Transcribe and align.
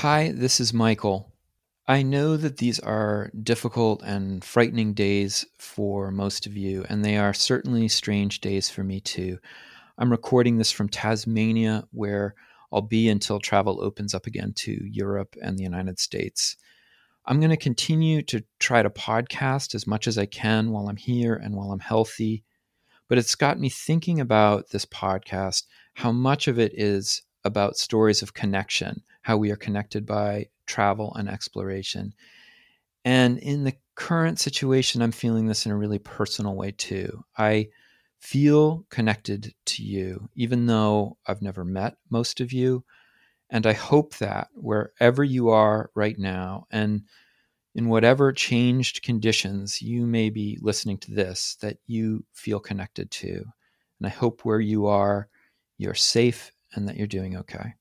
Hi, 0.00 0.32
this 0.34 0.60
is 0.60 0.72
Michael. 0.72 1.30
I 1.86 2.02
know 2.02 2.38
that 2.38 2.56
these 2.56 2.80
are 2.80 3.30
difficult 3.42 4.02
and 4.02 4.42
frightening 4.42 4.94
days 4.94 5.44
for 5.58 6.10
most 6.10 6.46
of 6.46 6.56
you, 6.56 6.86
and 6.88 7.04
they 7.04 7.18
are 7.18 7.34
certainly 7.34 7.86
strange 7.86 8.40
days 8.40 8.70
for 8.70 8.82
me 8.82 9.02
too. 9.02 9.38
I'm 9.98 10.10
recording 10.10 10.56
this 10.56 10.72
from 10.72 10.88
Tasmania, 10.88 11.84
where 11.92 12.34
I'll 12.72 12.80
be 12.80 13.10
until 13.10 13.40
travel 13.40 13.84
opens 13.84 14.14
up 14.14 14.26
again 14.26 14.54
to 14.54 14.72
Europe 14.90 15.36
and 15.42 15.58
the 15.58 15.64
United 15.64 15.98
States. 15.98 16.56
I'm 17.26 17.38
going 17.38 17.50
to 17.50 17.58
continue 17.58 18.22
to 18.22 18.42
try 18.58 18.82
to 18.82 18.88
podcast 18.88 19.74
as 19.74 19.86
much 19.86 20.08
as 20.08 20.16
I 20.16 20.24
can 20.24 20.70
while 20.70 20.88
I'm 20.88 20.96
here 20.96 21.34
and 21.34 21.54
while 21.54 21.72
I'm 21.72 21.78
healthy. 21.78 22.42
But 23.06 23.18
it's 23.18 23.34
got 23.34 23.60
me 23.60 23.68
thinking 23.68 24.18
about 24.18 24.70
this 24.70 24.86
podcast, 24.86 25.64
how 25.92 26.10
much 26.10 26.48
of 26.48 26.58
it 26.58 26.72
is 26.74 27.20
about 27.44 27.76
stories 27.76 28.22
of 28.22 28.32
connection, 28.32 29.02
how 29.22 29.36
we 29.36 29.50
are 29.50 29.56
connected 29.56 30.06
by 30.06 30.46
travel 30.66 31.14
and 31.14 31.28
exploration. 31.28 32.14
And 33.04 33.38
in 33.38 33.64
the 33.64 33.74
current 33.94 34.38
situation, 34.38 35.02
I'm 35.02 35.12
feeling 35.12 35.46
this 35.46 35.66
in 35.66 35.72
a 35.72 35.76
really 35.76 35.98
personal 35.98 36.54
way 36.54 36.72
too. 36.72 37.24
I 37.36 37.68
feel 38.18 38.84
connected 38.90 39.54
to 39.64 39.82
you, 39.82 40.28
even 40.34 40.66
though 40.66 41.16
I've 41.26 41.42
never 41.42 41.64
met 41.64 41.96
most 42.10 42.40
of 42.40 42.52
you. 42.52 42.84
And 43.48 43.66
I 43.66 43.72
hope 43.72 44.16
that 44.18 44.48
wherever 44.54 45.24
you 45.24 45.48
are 45.48 45.90
right 45.94 46.18
now, 46.18 46.66
and 46.70 47.02
in 47.74 47.88
whatever 47.88 48.32
changed 48.32 49.02
conditions 49.02 49.80
you 49.80 50.06
may 50.06 50.30
be 50.30 50.58
listening 50.60 50.98
to 50.98 51.12
this, 51.12 51.56
that 51.60 51.78
you 51.86 52.24
feel 52.32 52.60
connected 52.60 53.10
to. 53.10 53.44
And 53.98 54.06
I 54.06 54.10
hope 54.10 54.44
where 54.44 54.60
you 54.60 54.86
are, 54.86 55.28
you're 55.78 55.94
safe 55.94 56.52
and 56.74 56.88
that 56.88 56.96
you're 56.96 57.06
doing 57.06 57.36
okay. 57.38 57.74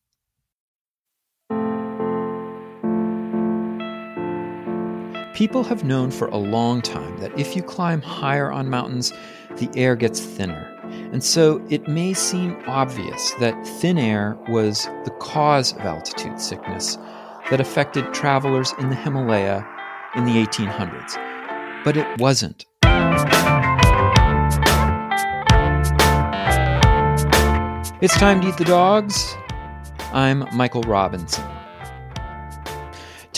People 5.40 5.64
have 5.64 5.86
known 5.86 6.12
for 6.12 6.28
a 6.28 6.36
long 6.36 6.82
time 6.82 7.18
that 7.22 7.40
if 7.40 7.56
you 7.56 7.64
climb 7.64 8.02
higher 8.02 8.52
on 8.52 8.70
mountains, 8.70 9.14
the 9.56 9.70
air 9.74 9.96
gets 9.96 10.20
thinner. 10.20 10.66
And 11.14 11.24
so 11.24 11.66
it 11.70 11.88
may 11.88 12.14
seem 12.14 12.62
obvious 12.68 13.32
that 13.40 13.56
thin 13.66 13.98
air 13.98 14.38
was 14.50 14.90
the 15.06 15.16
cause 15.22 15.72
of 15.72 15.80
altitude 15.80 16.42
sickness 16.42 16.98
that 17.50 17.62
affected 17.62 18.14
travelers 18.14 18.74
in 18.80 18.90
the 18.90 18.96
Himalaya 18.96 19.66
in 20.14 20.26
the 20.26 20.34
1800s. 20.46 21.16
But 21.86 21.96
it 21.96 22.20
wasn't. 22.20 22.66
It's 28.02 28.18
time 28.18 28.42
to 28.42 28.50
eat 28.50 28.58
the 28.58 28.66
dogs. 28.66 29.38
I'm 30.12 30.46
Michael 30.54 30.82
Robinson. 30.82 31.46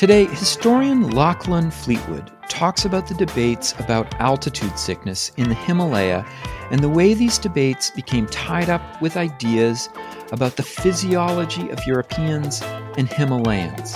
Today, 0.02 0.26
historian 0.26 1.12
Lachlan 1.12 1.70
Fleetwood 1.70 2.32
talks 2.50 2.86
about 2.86 3.06
the 3.06 3.14
debates 3.14 3.76
about 3.78 4.12
altitude 4.20 4.80
sickness 4.80 5.32
in 5.38 5.48
the 5.48 5.54
Himalaya 5.54 6.26
and 6.72 6.80
the 6.82 6.90
way 6.90 7.14
these 7.14 7.38
debates 7.38 7.92
became 7.92 8.26
tied 8.26 8.68
up 8.68 9.00
with 9.00 9.16
ideas 9.16 9.90
about 10.32 10.56
the 10.56 10.64
physiology 10.64 11.70
of 11.70 11.86
Europeans 11.86 12.64
and 12.98 13.08
Himalayans. 13.08 13.96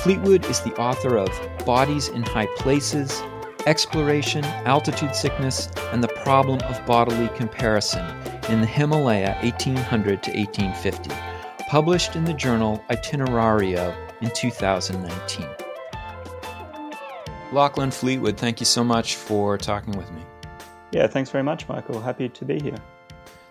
Fleetwood 0.00 0.44
is 0.50 0.60
the 0.60 0.74
author 0.74 1.16
of 1.16 1.30
Bodies 1.64 2.08
in 2.08 2.22
High 2.22 2.48
Places 2.58 3.22
Exploration, 3.64 4.44
Altitude 4.44 5.16
Sickness, 5.16 5.70
and 5.92 6.04
the 6.04 6.08
Problem 6.08 6.60
of 6.64 6.84
Bodily 6.84 7.28
Comparison 7.28 8.04
in 8.50 8.60
the 8.60 8.66
Himalaya 8.66 9.38
1800 9.42 10.22
to 10.24 10.30
1850, 10.32 11.10
published 11.70 12.16
in 12.16 12.26
the 12.26 12.34
journal 12.34 12.84
Itinerario 12.90 14.05
in 14.20 14.30
2019. 14.30 15.46
Lachlan 17.52 17.90
Fleetwood, 17.90 18.36
thank 18.36 18.60
you 18.60 18.66
so 18.66 18.82
much 18.82 19.16
for 19.16 19.56
talking 19.56 19.96
with 19.96 20.10
me. 20.12 20.22
Yeah, 20.92 21.06
thanks 21.06 21.30
very 21.30 21.44
much, 21.44 21.68
Michael. 21.68 22.00
Happy 22.00 22.28
to 22.28 22.44
be 22.44 22.60
here. 22.60 22.78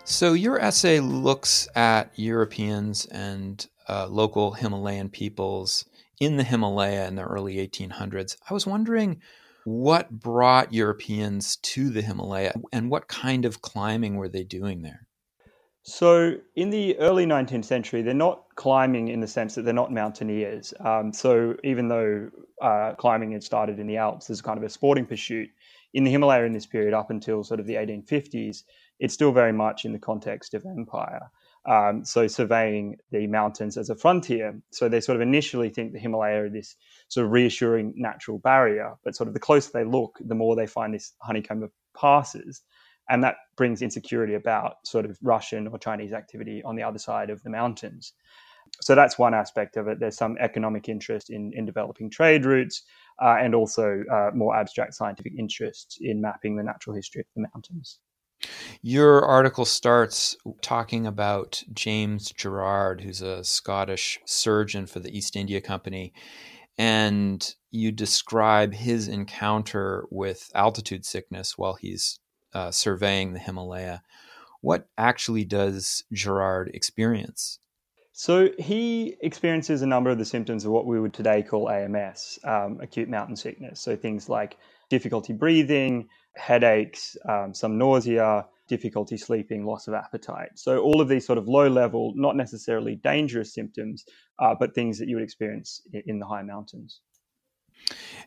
So, 0.04 0.34
your 0.34 0.60
essay 0.60 1.00
looks 1.00 1.66
at 1.74 2.10
Europeans 2.14 3.06
and 3.06 3.66
uh, 3.88 4.06
local 4.08 4.52
Himalayan 4.52 5.08
peoples 5.08 5.84
in 6.20 6.36
the 6.36 6.44
Himalaya 6.44 7.06
in 7.08 7.16
the 7.16 7.22
early 7.22 7.56
1800s. 7.56 8.36
I 8.48 8.54
was 8.54 8.66
wondering 8.66 9.20
what 9.64 10.10
brought 10.10 10.72
Europeans 10.72 11.56
to 11.56 11.90
the 11.90 12.02
Himalaya 12.02 12.54
and 12.72 12.88
what 12.88 13.08
kind 13.08 13.44
of 13.44 13.62
climbing 13.62 14.16
were 14.16 14.28
they 14.28 14.44
doing 14.44 14.82
there? 14.82 15.06
So, 15.88 16.34
in 16.56 16.70
the 16.70 16.98
early 16.98 17.26
19th 17.26 17.64
century, 17.64 18.02
they're 18.02 18.12
not 18.12 18.42
climbing 18.56 19.06
in 19.06 19.20
the 19.20 19.28
sense 19.28 19.54
that 19.54 19.62
they're 19.62 19.72
not 19.72 19.92
mountaineers. 19.92 20.74
Um, 20.80 21.12
so, 21.12 21.54
even 21.62 21.86
though 21.86 22.28
uh, 22.60 22.94
climbing 22.94 23.30
had 23.30 23.44
started 23.44 23.78
in 23.78 23.86
the 23.86 23.96
Alps 23.96 24.28
as 24.28 24.40
a 24.40 24.42
kind 24.42 24.58
of 24.58 24.64
a 24.64 24.68
sporting 24.68 25.06
pursuit, 25.06 25.48
in 25.94 26.02
the 26.02 26.10
Himalaya 26.10 26.42
in 26.42 26.52
this 26.52 26.66
period, 26.66 26.92
up 26.92 27.10
until 27.10 27.44
sort 27.44 27.60
of 27.60 27.66
the 27.66 27.76
1850s, 27.76 28.64
it's 28.98 29.14
still 29.14 29.30
very 29.30 29.52
much 29.52 29.84
in 29.84 29.92
the 29.92 29.98
context 30.00 30.54
of 30.54 30.66
empire. 30.66 31.30
Um, 31.66 32.04
so 32.04 32.26
surveying 32.26 32.96
the 33.12 33.28
mountains 33.28 33.76
as 33.76 33.88
a 33.88 33.94
frontier. 33.94 34.60
So 34.72 34.88
they 34.88 35.00
sort 35.00 35.14
of 35.14 35.22
initially 35.22 35.68
think 35.68 35.92
the 35.92 36.00
Himalaya 36.00 36.46
are 36.46 36.50
this 36.50 36.74
sort 37.06 37.26
of 37.26 37.32
reassuring 37.32 37.94
natural 37.96 38.38
barrier, 38.38 38.96
but 39.04 39.14
sort 39.14 39.28
of 39.28 39.34
the 39.34 39.40
closer 39.40 39.70
they 39.72 39.84
look, 39.84 40.18
the 40.18 40.34
more 40.34 40.56
they 40.56 40.66
find 40.66 40.92
this 40.92 41.12
honeycomb 41.20 41.62
of 41.62 41.70
passes. 41.96 42.62
And 43.08 43.22
that 43.22 43.36
brings 43.56 43.82
insecurity 43.82 44.34
about 44.34 44.76
sort 44.84 45.04
of 45.04 45.18
Russian 45.22 45.68
or 45.68 45.78
Chinese 45.78 46.12
activity 46.12 46.62
on 46.64 46.76
the 46.76 46.82
other 46.82 46.98
side 46.98 47.30
of 47.30 47.42
the 47.42 47.50
mountains. 47.50 48.12
So 48.80 48.94
that's 48.94 49.18
one 49.18 49.34
aspect 49.34 49.76
of 49.76 49.88
it. 49.88 50.00
There's 50.00 50.16
some 50.16 50.36
economic 50.38 50.88
interest 50.88 51.30
in, 51.30 51.52
in 51.54 51.64
developing 51.64 52.10
trade 52.10 52.44
routes 52.44 52.82
uh, 53.22 53.36
and 53.40 53.54
also 53.54 54.02
uh, 54.12 54.30
more 54.34 54.56
abstract 54.56 54.94
scientific 54.94 55.34
interests 55.38 55.98
in 56.00 56.20
mapping 56.20 56.56
the 56.56 56.62
natural 56.62 56.94
history 56.94 57.20
of 57.20 57.26
the 57.34 57.48
mountains. 57.54 57.98
Your 58.82 59.24
article 59.24 59.64
starts 59.64 60.36
talking 60.60 61.06
about 61.06 61.62
James 61.72 62.32
Gerard, 62.32 63.00
who's 63.00 63.22
a 63.22 63.42
Scottish 63.42 64.18
surgeon 64.24 64.86
for 64.86 65.00
the 65.00 65.16
East 65.16 65.36
India 65.36 65.60
Company, 65.60 66.12
and 66.76 67.54
you 67.70 67.92
describe 67.92 68.74
his 68.74 69.08
encounter 69.08 70.06
with 70.10 70.50
altitude 70.54 71.06
sickness 71.06 71.56
while 71.56 71.74
he's 71.74 72.20
uh, 72.56 72.70
surveying 72.70 73.34
the 73.34 73.38
Himalaya. 73.38 74.02
What 74.62 74.88
actually 74.96 75.44
does 75.44 76.04
Gerard 76.10 76.70
experience? 76.72 77.58
So 78.12 78.48
he 78.58 79.18
experiences 79.20 79.82
a 79.82 79.86
number 79.86 80.08
of 80.08 80.16
the 80.16 80.24
symptoms 80.24 80.64
of 80.64 80.70
what 80.72 80.86
we 80.86 80.98
would 80.98 81.12
today 81.12 81.42
call 81.42 81.68
AMS, 81.68 82.38
um, 82.44 82.80
acute 82.80 83.10
mountain 83.10 83.36
sickness. 83.36 83.78
So 83.78 83.94
things 83.94 84.30
like 84.30 84.56
difficulty 84.88 85.34
breathing, 85.34 86.08
headaches, 86.34 87.18
um, 87.28 87.52
some 87.52 87.76
nausea, 87.76 88.46
difficulty 88.68 89.18
sleeping, 89.18 89.66
loss 89.66 89.86
of 89.86 89.92
appetite. 89.92 90.52
So, 90.54 90.78
all 90.78 91.02
of 91.02 91.08
these 91.08 91.26
sort 91.26 91.38
of 91.38 91.46
low 91.46 91.68
level, 91.68 92.14
not 92.16 92.36
necessarily 92.36 92.96
dangerous 92.96 93.52
symptoms, 93.52 94.04
uh, 94.38 94.54
but 94.58 94.74
things 94.74 94.98
that 94.98 95.08
you 95.08 95.16
would 95.16 95.22
experience 95.22 95.82
in 96.06 96.18
the 96.18 96.26
high 96.26 96.42
mountains. 96.42 97.00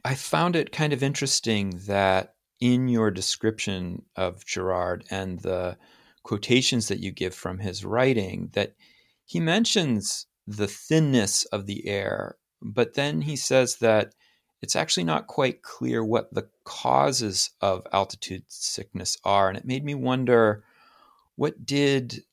I 0.06 0.14
found 0.14 0.56
it 0.56 0.72
kind 0.72 0.94
of 0.94 1.02
interesting 1.04 1.82
that 1.88 2.36
in 2.60 2.88
your 2.88 3.12
description 3.12 4.04
of 4.16 4.46
Gerard 4.46 5.06
and 5.10 5.40
the 5.40 5.78
quotations 6.24 6.88
that 6.90 7.00
you 7.00 7.12
give 7.12 7.34
from 7.34 7.60
his 7.60 7.86
writing, 7.86 8.50
that 8.54 8.76
he 9.26 9.40
mentions 9.40 10.28
the 10.46 10.68
thinness 10.68 11.46
of 11.46 11.66
the 11.66 11.88
air, 11.88 12.38
but 12.62 12.96
then 12.96 13.22
he 13.22 13.36
says 13.36 13.78
that 13.78 14.14
it's 14.62 14.76
actually 14.76 15.06
not 15.06 15.28
quite 15.28 15.62
clear 15.62 16.04
what 16.04 16.34
the 16.34 16.50
causes 16.66 17.52
of 17.62 17.88
altitude 17.94 18.44
sickness 18.48 19.18
are. 19.24 19.48
And 19.48 19.58
it 19.58 19.66
made 19.66 19.86
me 19.86 19.96
wonder 19.96 20.64
what 21.36 21.66
did 21.66 22.24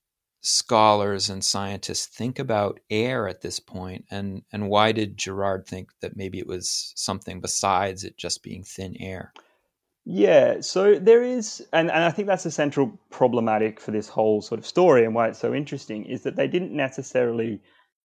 scholars 0.41 1.31
and 1.31 1.45
scientists 1.45 2.07
think 2.07 2.39
about 2.39 2.81
air 2.89 3.29
at 3.29 3.41
this 3.41 3.59
point 3.59 4.05
and 4.11 4.43
and 4.53 4.69
why 4.69 4.93
did 4.93 5.17
Gerard 5.17 5.67
think 5.67 5.91
that 6.01 6.17
maybe 6.17 6.39
it 6.39 6.47
was 6.47 6.93
something 6.95 7.41
besides 7.41 8.05
it 8.05 8.17
just 8.17 8.45
being 8.45 8.63
thin 8.63 8.97
air 9.01 9.33
yeah 10.07 10.61
so 10.61 10.99
there 10.99 11.23
is 11.23 11.67
and, 11.73 11.91
and 11.91 12.05
I 12.05 12.11
think 12.11 12.29
that's 12.29 12.47
a 12.47 12.51
central 12.51 12.99
problematic 13.11 13.81
for 13.81 13.91
this 13.91 14.09
whole 14.09 14.41
sort 14.41 14.59
of 14.59 14.67
story 14.67 15.05
and 15.05 15.15
why 15.15 15.29
it's 15.29 15.39
so 15.39 15.53
interesting 15.53 16.05
is 16.05 16.23
that 16.23 16.37
they 16.37 16.47
didn't 16.49 16.73
necessarily 16.73 17.61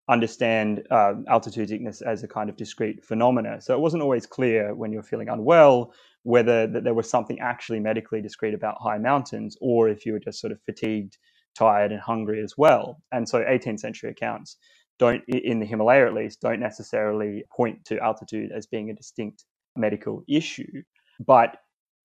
understand 0.08 0.86
uh, 0.90 1.14
altitude 1.28 1.68
sickness 1.68 2.02
as 2.02 2.22
a 2.22 2.28
kind 2.28 2.50
of 2.50 2.56
discrete 2.56 3.04
phenomena. 3.04 3.60
So 3.60 3.74
it 3.74 3.80
wasn't 3.80 4.02
always 4.02 4.26
clear 4.26 4.74
when 4.74 4.92
you're 4.92 5.02
feeling 5.02 5.28
unwell 5.28 5.92
whether 6.24 6.66
that 6.68 6.84
there 6.84 6.94
was 6.94 7.10
something 7.10 7.38
actually 7.40 7.80
medically 7.80 8.20
discrete 8.20 8.54
about 8.54 8.76
high 8.80 8.98
mountains 8.98 9.56
or 9.60 9.88
if 9.88 10.06
you 10.06 10.12
were 10.12 10.20
just 10.20 10.40
sort 10.40 10.52
of 10.52 10.60
fatigued, 10.64 11.18
tired, 11.56 11.90
and 11.90 12.00
hungry 12.00 12.42
as 12.42 12.54
well. 12.56 13.00
And 13.10 13.28
so 13.28 13.40
18th 13.40 13.80
century 13.80 14.10
accounts 14.10 14.56
don't, 14.98 15.22
in 15.26 15.58
the 15.58 15.66
Himalaya 15.66 16.06
at 16.06 16.14
least, 16.14 16.40
don't 16.40 16.60
necessarily 16.60 17.42
point 17.54 17.84
to 17.86 17.98
altitude 17.98 18.52
as 18.52 18.66
being 18.66 18.90
a 18.90 18.94
distinct 18.94 19.44
medical 19.76 20.22
issue. 20.28 20.82
But 21.24 21.56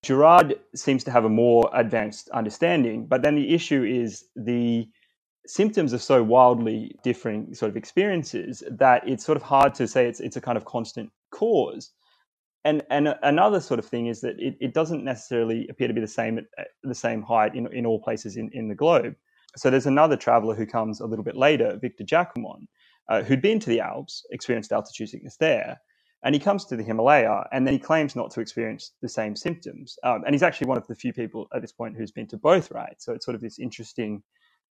Gerard 0.08 0.56
seems 0.74 1.04
to 1.04 1.12
have 1.12 1.26
a 1.26 1.30
more 1.30 1.70
advanced 1.74 2.30
understanding. 2.30 3.06
But 3.06 3.24
then 3.24 3.36
the 3.36 3.54
issue 3.54 3.84
is 3.84 4.24
the 4.38 4.88
symptoms 5.46 5.94
are 5.94 5.98
so 5.98 6.24
wildly 6.24 6.96
differing 7.04 7.54
sort 7.54 7.70
of 7.70 7.76
experiences 7.76 8.64
that 8.72 9.06
it's 9.06 9.26
sort 9.26 9.36
of 9.36 9.42
hard 9.42 9.74
to 9.76 9.86
say 9.86 10.08
it's, 10.08 10.22
it's 10.22 10.38
a 10.38 10.42
kind 10.42 10.58
of 10.58 10.64
constant 10.64 11.12
cause. 11.32 11.92
And, 12.64 12.84
and 12.90 13.16
another 13.22 13.60
sort 13.60 13.80
of 13.82 13.86
thing 13.86 14.08
is 14.08 14.22
that 14.22 14.40
it, 14.40 14.56
it 14.62 14.74
doesn't 14.74 15.04
necessarily 15.04 15.68
appear 15.68 15.90
to 15.90 15.94
be 15.94 16.00
the 16.00 16.08
same 16.08 16.38
at 16.38 16.68
the 16.84 16.96
same 16.96 17.22
height 17.22 17.54
in, 17.54 17.68
in 17.74 17.86
all 17.86 18.00
places 18.00 18.38
in, 18.38 18.50
in 18.54 18.70
the 18.70 18.76
globe. 18.76 19.14
So 19.58 19.70
there's 19.70 19.88
another 19.88 20.16
traveler 20.16 20.56
who 20.56 20.66
comes 20.66 21.02
a 21.02 21.06
little 21.06 21.26
bit 21.26 21.36
later, 21.36 21.78
Victor 21.82 22.06
Jacquemont, 22.06 22.68
uh, 23.10 23.24
who'd 23.24 23.42
been 23.42 23.60
to 23.60 23.70
the 23.70 23.82
Alps, 23.82 24.26
experienced 24.32 24.72
altitude 24.72 25.10
sickness 25.10 25.36
there, 25.36 25.82
and 26.24 26.34
he 26.34 26.40
comes 26.40 26.66
to 26.66 26.76
the 26.76 26.84
Himalaya 26.84 27.48
and 27.52 27.66
then 27.66 27.74
he 27.74 27.80
claims 27.80 28.16
not 28.16 28.32
to 28.32 28.42
experience 28.42 28.92
the 29.02 29.10
same 29.10 29.36
symptoms. 29.36 29.98
Um, 30.04 30.24
and 30.26 30.34
he's 30.34 30.44
actually 30.44 30.68
one 30.68 30.78
of 30.78 30.88
the 30.88 30.96
few 30.96 31.14
people 31.14 31.48
at 31.54 31.62
this 31.62 31.72
point 31.72 31.96
who's 31.96 32.12
been 32.12 32.28
to 32.28 32.38
both, 32.38 32.72
right? 32.72 32.96
So 32.98 33.14
it's 33.14 33.26
sort 33.26 33.36
of 33.36 33.42
this 33.42 33.60
interesting 33.60 34.24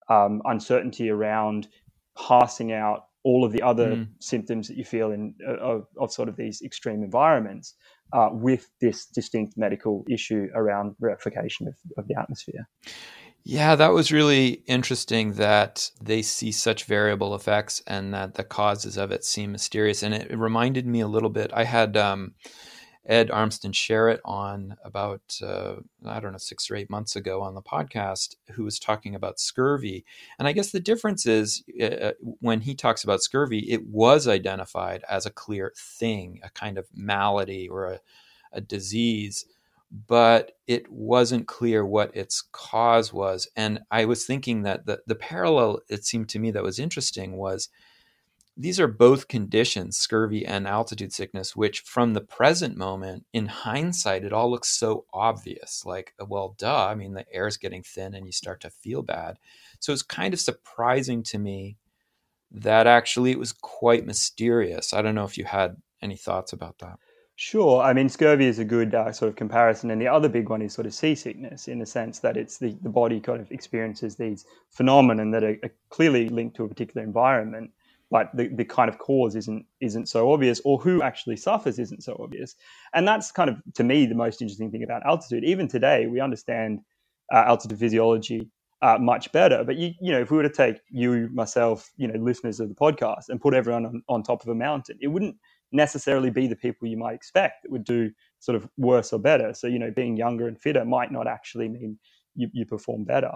um, 0.09 0.43
uncertainty 0.47 1.11
around 1.11 1.69
passing 2.17 2.73
out 2.73 3.07
all 3.25 3.45
of 3.45 3.53
the 3.53 3.63
other 3.63 3.97
mm. 3.97 4.09
symptoms 4.21 4.69
that 4.69 4.77
you 4.77 4.85
feel 4.85 5.11
in 5.11 5.35
uh, 5.47 5.57
of, 5.57 5.87
of, 5.99 6.13
sort 6.13 6.29
of 6.29 6.37
these 6.37 6.61
extreme 6.63 7.03
environments 7.03 7.75
uh, 8.13 8.29
with 8.31 8.69
this 8.81 9.07
distinct 9.07 9.57
medical 9.57 10.05
issue 10.11 10.49
around 10.55 10.95
rarefication 11.01 11.67
of, 11.67 11.75
of 11.97 12.07
the 12.07 12.15
atmosphere. 12.19 12.69
Yeah, 13.47 13.77
that 13.77 13.93
was 13.93 14.11
really 14.11 14.63
interesting 14.67 15.35
that 15.35 15.91
they 16.01 16.23
see 16.23 16.51
such 16.51 16.85
variable 16.85 17.35
effects 17.35 17.83
and 17.87 18.15
that 18.15 18.35
the 18.35 18.45
causes 18.45 18.97
of 18.97 19.13
it 19.13 19.23
seem 19.23 19.53
mysterious. 19.53 20.03
And 20.03 20.15
it, 20.15 20.37
reminded 20.37 20.87
me 20.87 21.01
a 21.01 21.07
little 21.07 21.29
bit. 21.29 21.51
I 21.53 21.65
had 21.65 21.95
um, 21.95 22.33
Ed 23.05 23.29
Armston 23.29 23.73
Sheret 23.73 24.21
on 24.25 24.77
about, 24.83 25.21
uh, 25.43 25.75
I 26.07 26.21
don't 26.21 26.33
know, 26.33 26.39
six 26.39 26.71
or 26.71 26.77
eight 26.77 26.89
months 26.89 27.17
ago 27.17 27.43
on 27.43 27.55
the 27.55 27.61
podcast, 27.61 28.37
who 28.53 28.65
was 28.65 28.79
talking 28.79 29.15
about 29.15 29.39
scurvy. 29.39 30.07
And 30.39 30.49
I 30.49 30.53
guess 30.53 30.71
the 30.71 30.81
difference 30.81 31.27
is 31.27 31.63
uh, 31.79 31.85
uh 31.85 32.13
when 32.41 32.63
he 32.63 32.75
talks 32.75 33.05
about 33.05 33.23
scurvy, 33.23 33.59
it 33.71 33.87
was 33.87 34.27
identified 34.27 35.05
as 35.07 35.27
a 35.27 35.31
clear 35.31 35.75
thing, 35.77 36.41
a 36.43 36.49
kind 36.49 36.79
of 36.79 36.87
malady 36.95 37.69
or 37.69 37.93
a, 37.93 38.01
a 38.55 38.63
disease 38.63 39.45
but 39.91 40.53
it 40.67 40.91
wasn't 40.91 41.47
clear 41.47 41.85
what 41.85 42.15
its 42.17 42.43
cause 42.53 43.13
was. 43.13 43.49
And 43.57 43.81
I 43.91 44.05
was 44.07 44.25
thinking 44.25 44.63
that 44.63 44.87
the, 44.87 45.01
the 45.07 45.15
parallel, 45.15 45.81
it 45.89 46.05
seemed 46.05 46.29
to 46.31 46.39
me, 46.39 46.51
that 46.51 46.63
was 46.63 46.79
interesting 46.79 47.37
was 47.37 47.69
these 48.57 48.79
are 48.79 48.89
both 48.89 49.27
conditions, 49.29 49.97
scurvy 49.97 50.47
and 50.47 50.67
altitude 50.67 51.13
sickness, 51.13 51.57
which 51.57 51.81
from 51.81 52.13
the 52.13 52.21
present 52.21 52.77
moment, 52.77 53.25
in 53.33 53.47
hindsight, 53.47 54.25
it 54.25 54.33
all 54.33 54.51
looks 54.51 54.69
so 54.69 55.07
obvious. 55.13 55.85
Like, 55.85 56.15
well, 56.29 56.55
duh. 56.57 56.87
I 56.87 56.95
mean, 56.95 57.15
the 57.15 57.27
air 57.33 57.49
is 57.49 57.57
getting 57.57 57.83
thin 57.83 58.15
and 58.15 58.27
you 58.27 58.33
start 58.33 58.61
to 58.61 58.71
feel 58.71 59.03
bad. 59.03 59.39
So 59.81 59.93
it's 59.93 60.03
kind 60.03 60.33
of 60.33 60.41
surprising 60.41 61.25
to 61.25 61.39
me 61.39 61.79
that 62.53 62.87
actually 62.87 63.33
it 63.33 63.39
was 63.39 63.53
quite 63.53 64.07
mysterious. 64.07 64.93
I 64.93 65.03
don't 65.03 65.17
know 65.17 65.25
if 65.25 65.37
you 65.37 65.45
had 65.45 65.77
any 66.01 66.17
thoughts 66.17 66.53
about 66.53 66.79
that. 66.79 66.99
Sure. 67.37 67.83
I 67.83 67.93
mean, 67.93 68.09
scurvy 68.09 68.47
is 68.47 68.61
a 68.61 68.65
good 68.65 68.95
uh, 68.95 69.11
sort 69.11 69.29
of 69.29 69.35
comparison. 69.37 69.91
And 69.91 70.01
the 70.01 70.07
other 70.07 70.29
big 70.29 70.49
one 70.51 70.63
is 70.63 70.73
sort 70.73 70.87
of 70.87 70.95
seasickness 70.95 71.67
in 71.67 71.81
the 71.81 71.87
sense 71.87 72.21
that 72.21 72.37
it's 72.37 72.59
the, 72.59 72.77
the 72.83 72.89
body 72.89 73.19
kind 73.21 73.41
of 73.41 73.51
experiences 73.51 74.15
these 74.15 74.47
phenomena 74.71 75.29
that 75.33 75.43
are, 75.43 75.57
are 75.65 75.73
clearly 75.91 76.29
linked 76.29 76.55
to 76.57 76.65
a 76.65 76.69
particular 76.69 77.05
environment, 77.05 77.73
but 78.09 78.31
the, 78.35 78.47
the 78.49 78.65
kind 78.65 78.89
of 78.89 78.99
cause 78.99 79.35
isn't 79.35 79.67
isn't 79.81 80.09
so 80.09 80.33
obvious 80.33 80.61
or 80.65 80.79
who 80.79 81.03
actually 81.03 81.37
suffers 81.37 81.81
isn't 81.81 82.05
so 82.05 82.17
obvious. 82.23 82.55
And 82.93 83.07
that's 83.09 83.33
kind 83.33 83.51
of, 83.51 83.57
to 83.75 83.83
me, 83.83 84.07
the 84.07 84.15
most 84.15 84.41
interesting 84.41 84.71
thing 84.71 84.85
about 84.85 85.05
altitude. 85.05 85.43
Even 85.43 85.67
today, 85.67 86.07
we 86.07 86.21
understand 86.21 86.81
uh, 87.33 87.45
altitude 87.47 87.81
physiology 87.81 88.49
uh, 88.81 88.99
much 89.01 89.33
better. 89.33 89.65
But 89.65 89.77
you, 89.77 89.93
you 90.01 90.13
know, 90.13 90.21
if 90.21 90.31
we 90.31 90.37
were 90.37 90.43
to 90.45 90.49
take 90.51 90.77
you, 90.89 91.29
myself, 91.33 91.91
you 91.97 92.07
know, 92.07 92.15
listeners 92.23 92.61
of 92.61 92.69
the 92.69 92.75
podcast, 92.77 93.29
and 93.29 93.41
put 93.41 93.55
everyone 93.55 93.87
on, 93.87 94.03
on 94.09 94.23
top 94.23 94.43
of 94.43 94.49
a 94.49 94.55
mountain, 94.55 94.99
it 95.01 95.09
wouldn't 95.09 95.35
necessarily 95.75 96.31
be 96.31 96.47
the 96.47 96.57
people 96.57 96.89
you 96.89 96.97
might 96.97 97.15
expect 97.15 97.63
that 97.63 97.71
would 97.71 97.85
do 97.85 98.11
sort 98.39 98.57
of 98.57 98.69
worse 98.79 99.13
or 99.13 99.19
better. 99.19 99.53
So, 99.53 99.67
you 99.67 99.79
know, 99.79 99.91
being 99.91 100.17
younger 100.17 100.49
and 100.49 100.59
fitter 100.59 100.85
might 100.85 101.13
not 101.13 101.27
actually 101.27 101.69
mean 101.69 101.99
you, 102.35 102.49
you 102.53 102.65
perform 102.65 103.05
better. 103.05 103.33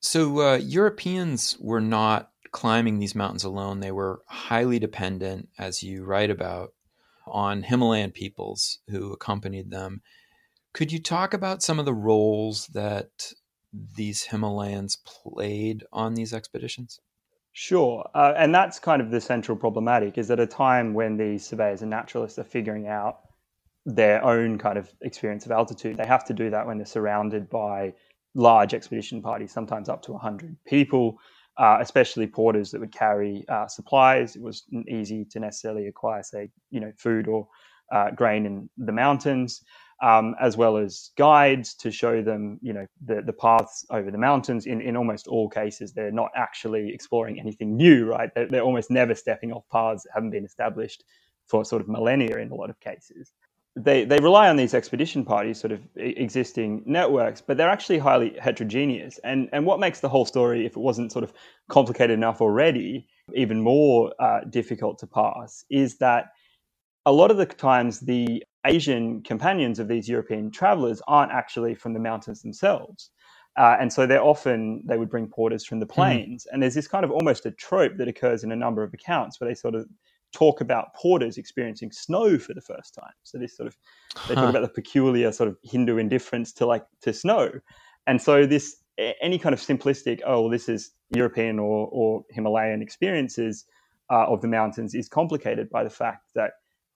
So, 0.00 0.40
uh, 0.40 0.56
Europeans 0.56 1.58
were 1.60 1.80
not 1.80 2.30
climbing 2.52 2.98
these 2.98 3.14
mountains 3.14 3.44
alone. 3.44 3.80
They 3.80 3.92
were 3.92 4.22
highly 4.26 4.78
dependent, 4.78 5.48
as 5.58 5.82
you 5.82 6.04
write 6.04 6.30
about, 6.30 6.72
on 7.26 7.64
Himalayan 7.64 8.12
peoples 8.12 8.78
who 8.88 9.12
accompanied 9.12 9.70
them. 9.70 10.02
Could 10.72 10.92
you 10.92 11.00
talk 11.00 11.34
about 11.34 11.62
some 11.62 11.78
of 11.78 11.84
the 11.84 11.94
roles 11.94 12.68
that 12.68 13.32
these 13.72 14.28
Himalayans 14.28 14.96
played 15.04 15.84
on 15.92 16.14
these 16.14 16.32
expeditions? 16.32 17.00
Sure. 17.52 18.08
Uh, 18.14 18.32
and 18.36 18.54
that's 18.54 18.78
kind 18.78 19.02
of 19.02 19.10
the 19.10 19.20
central 19.20 19.56
problematic 19.56 20.18
is 20.18 20.30
at 20.30 20.38
a 20.40 20.46
time 20.46 20.94
when 20.94 21.16
these 21.16 21.44
surveyors 21.46 21.82
and 21.82 21.90
naturalists 21.90 22.38
are 22.38 22.44
figuring 22.44 22.86
out 22.86 23.18
their 23.86 24.24
own 24.24 24.58
kind 24.58 24.78
of 24.78 24.90
experience 25.02 25.46
of 25.46 25.52
altitude, 25.52 25.96
they 25.96 26.06
have 26.06 26.24
to 26.26 26.34
do 26.34 26.50
that 26.50 26.66
when 26.66 26.78
they're 26.78 26.86
surrounded 26.86 27.50
by 27.50 27.92
large 28.34 28.74
expedition 28.74 29.22
parties, 29.22 29.52
sometimes 29.52 29.88
up 29.88 30.02
to 30.02 30.12
100 30.12 30.56
people, 30.66 31.18
uh, 31.58 31.78
especially 31.80 32.26
porters 32.26 32.70
that 32.70 32.80
would 32.80 32.92
carry 32.92 33.44
uh, 33.48 33.66
supplies. 33.66 34.36
It 34.36 34.42
wasn't 34.42 34.88
easy 34.88 35.24
to 35.32 35.40
necessarily 35.40 35.88
acquire, 35.88 36.22
say, 36.22 36.50
you 36.70 36.80
know, 36.80 36.92
food 36.98 37.28
or 37.28 37.48
uh, 37.92 38.10
grain 38.12 38.46
in 38.46 38.70
the 38.78 38.92
mountains 38.92 39.62
um, 40.02 40.34
as 40.40 40.56
well 40.56 40.76
as 40.76 41.10
guides 41.16 41.74
to 41.74 41.90
show 41.90 42.22
them, 42.22 42.58
you 42.62 42.72
know, 42.72 42.86
the, 43.04 43.22
the 43.22 43.32
paths 43.32 43.84
over 43.90 44.10
the 44.10 44.18
mountains. 44.18 44.66
In, 44.66 44.80
in 44.80 44.96
almost 44.96 45.26
all 45.26 45.48
cases, 45.48 45.92
they're 45.92 46.10
not 46.10 46.30
actually 46.34 46.92
exploring 46.94 47.38
anything 47.38 47.76
new, 47.76 48.06
right? 48.06 48.30
They're, 48.34 48.46
they're 48.46 48.62
almost 48.62 48.90
never 48.90 49.14
stepping 49.14 49.52
off 49.52 49.64
paths 49.70 50.04
that 50.04 50.10
haven't 50.14 50.30
been 50.30 50.44
established 50.44 51.04
for 51.48 51.64
sort 51.64 51.82
of 51.82 51.88
millennia 51.88 52.38
in 52.38 52.50
a 52.50 52.54
lot 52.54 52.70
of 52.70 52.80
cases. 52.80 53.32
They, 53.76 54.04
they 54.04 54.18
rely 54.18 54.48
on 54.48 54.56
these 54.56 54.74
expedition 54.74 55.24
parties, 55.24 55.60
sort 55.60 55.72
of 55.72 55.80
existing 55.96 56.82
networks, 56.86 57.40
but 57.40 57.56
they're 57.56 57.70
actually 57.70 57.98
highly 57.98 58.36
heterogeneous. 58.40 59.18
And, 59.22 59.48
and 59.52 59.64
what 59.64 59.78
makes 59.78 60.00
the 60.00 60.08
whole 60.08 60.24
story, 60.24 60.66
if 60.66 60.72
it 60.72 60.80
wasn't 60.80 61.12
sort 61.12 61.22
of 61.22 61.32
complicated 61.68 62.14
enough 62.14 62.40
already, 62.40 63.06
even 63.34 63.60
more 63.60 64.12
uh, 64.18 64.40
difficult 64.50 64.98
to 64.98 65.06
pass, 65.06 65.64
is 65.70 65.98
that 65.98 66.32
a 67.06 67.12
lot 67.12 67.30
of 67.30 67.36
the 67.36 67.46
times 67.46 68.00
the 68.00 68.42
Asian 68.66 69.22
companions 69.22 69.78
of 69.78 69.88
these 69.88 70.08
European 70.08 70.50
travelers 70.50 71.00
aren't 71.08 71.32
actually 71.32 71.74
from 71.74 71.94
the 71.94 72.00
mountains 72.00 72.42
themselves. 72.42 73.10
Uh, 73.56 73.76
and 73.80 73.92
so 73.92 74.06
they're 74.06 74.22
often, 74.22 74.82
they 74.86 74.96
would 74.96 75.10
bring 75.10 75.26
porters 75.26 75.64
from 75.64 75.80
the 75.80 75.86
hmm. 75.86 75.92
plains. 75.92 76.44
Mm. 76.44 76.54
And 76.54 76.62
there's 76.62 76.74
this 76.74 76.88
kind 76.88 77.04
of 77.04 77.10
almost 77.10 77.46
a 77.46 77.50
trope 77.50 77.96
that 77.96 78.08
occurs 78.08 78.44
in 78.44 78.52
a 78.52 78.56
number 78.56 78.82
of 78.82 78.94
accounts 78.94 79.40
where 79.40 79.48
they 79.48 79.54
sort 79.54 79.74
of 79.74 79.86
talk 80.32 80.60
about 80.60 80.94
porters 80.94 81.36
experiencing 81.36 81.90
snow 81.90 82.38
for 82.38 82.54
the 82.54 82.60
first 82.60 82.94
time. 82.94 83.12
So 83.24 83.38
this 83.38 83.56
sort 83.56 83.66
of, 83.66 83.76
they 84.28 84.34
huh. 84.34 84.42
talk 84.42 84.50
about 84.50 84.62
the 84.62 84.68
peculiar 84.68 85.32
sort 85.32 85.48
of 85.48 85.56
Hindu 85.64 85.96
indifference 85.96 86.52
to 86.54 86.66
like, 86.66 86.84
to 87.02 87.12
snow. 87.12 87.50
And 88.06 88.22
so 88.22 88.46
this, 88.46 88.76
any 89.20 89.38
kind 89.38 89.52
of 89.52 89.60
simplistic, 89.60 90.20
oh, 90.24 90.42
well, 90.42 90.50
this 90.50 90.68
is 90.68 90.92
European 91.14 91.58
or, 91.58 91.88
or 91.90 92.24
Himalayan 92.30 92.82
experiences 92.82 93.64
uh, 94.10 94.26
of 94.26 94.40
the 94.42 94.48
mountains 94.48 94.94
is 94.94 95.08
complicated 95.08 95.70
by 95.70 95.82
the 95.84 95.90
fact 95.90 96.30
that 96.34 96.52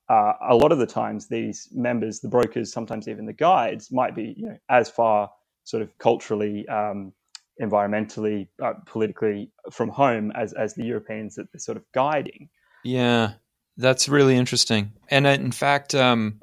uh, 0.09 0.35
a 0.49 0.55
lot 0.55 0.73
of 0.73 0.79
the 0.79 0.87
times 0.87 1.29
these 1.29 1.69
members, 1.73 2.21
the 2.21 2.29
brokers, 2.29 2.73
sometimes 2.73 3.09
even 3.09 3.27
the 3.27 3.33
guides, 3.33 3.91
might 3.91 4.15
be 4.15 4.35
you 4.37 4.47
know 4.47 4.59
as 4.69 4.91
far 4.91 5.31
sort 5.65 5.83
of 5.83 5.97
culturally, 5.99 6.69
um, 6.69 7.13
environmentally, 7.61 8.49
uh, 8.63 8.75
politically 8.87 9.51
from 9.71 9.89
home 9.89 10.31
as 10.33 10.53
as 10.53 10.75
the 10.75 10.85
Europeans 10.85 11.37
that 11.37 11.51
they're 11.53 11.61
sort 11.61 11.77
of 11.77 11.85
guiding. 11.93 12.49
Yeah, 12.85 13.35
that's 13.77 14.09
really 14.09 14.37
interesting. 14.37 14.93
And 15.09 15.27
uh, 15.27 15.31
in 15.31 15.53
fact, 15.53 15.95
um, 15.95 16.41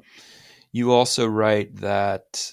you 0.72 0.92
also 0.92 1.26
write 1.26 1.76
that 1.76 2.52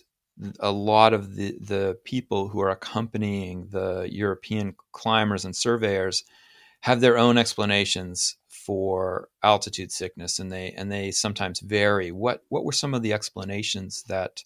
a 0.60 0.72
lot 0.72 1.14
of 1.14 1.36
the 1.36 1.58
the 1.60 1.98
people 2.04 2.50
who 2.50 2.62
are 2.62 2.70
accompanying 2.70 3.68
the 3.72 4.08
European 4.12 4.76
climbers 4.92 5.44
and 5.44 5.56
surveyors 5.56 6.24
have 6.82 7.02
their 7.02 7.18
own 7.18 7.38
explanations 7.38 8.38
for 8.70 9.30
altitude 9.42 9.92
sickness, 9.92 10.38
and 10.38 10.52
they 10.52 10.70
and 10.78 10.92
they 10.92 11.10
sometimes 11.10 11.60
vary. 11.60 12.12
What 12.12 12.44
what 12.50 12.64
were 12.64 12.72
some 12.72 12.94
of 12.94 13.02
the 13.02 13.14
explanations 13.14 14.04
that 14.04 14.44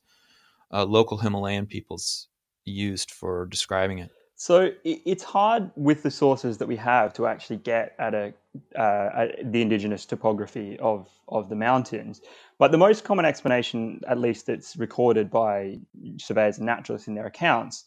uh, 0.71 0.85
local 0.85 1.17
Himalayan 1.17 1.65
peoples 1.65 2.29
used 2.63 3.11
for 3.11 3.45
describing 3.47 3.99
it? 3.99 4.11
So 4.37 4.71
it's 4.85 5.23
hard 5.23 5.71
with 5.75 6.03
the 6.03 6.09
sources 6.09 6.57
that 6.59 6.69
we 6.69 6.77
have 6.77 7.13
to 7.15 7.27
actually 7.27 7.57
get 7.57 7.95
at 7.99 8.13
a 8.13 8.33
uh, 8.79 9.09
at 9.13 9.51
the 9.51 9.61
indigenous 9.61 10.05
topography 10.05 10.79
of 10.79 11.09
of 11.27 11.49
the 11.49 11.57
mountains. 11.57 12.21
But 12.59 12.71
the 12.71 12.77
most 12.77 13.03
common 13.03 13.25
explanation, 13.25 13.99
at 14.07 14.19
least 14.19 14.45
that's 14.45 14.77
recorded 14.77 15.29
by 15.29 15.79
surveyors 16.15 16.59
and 16.59 16.65
naturalists 16.65 17.09
in 17.09 17.15
their 17.15 17.25
accounts, 17.25 17.83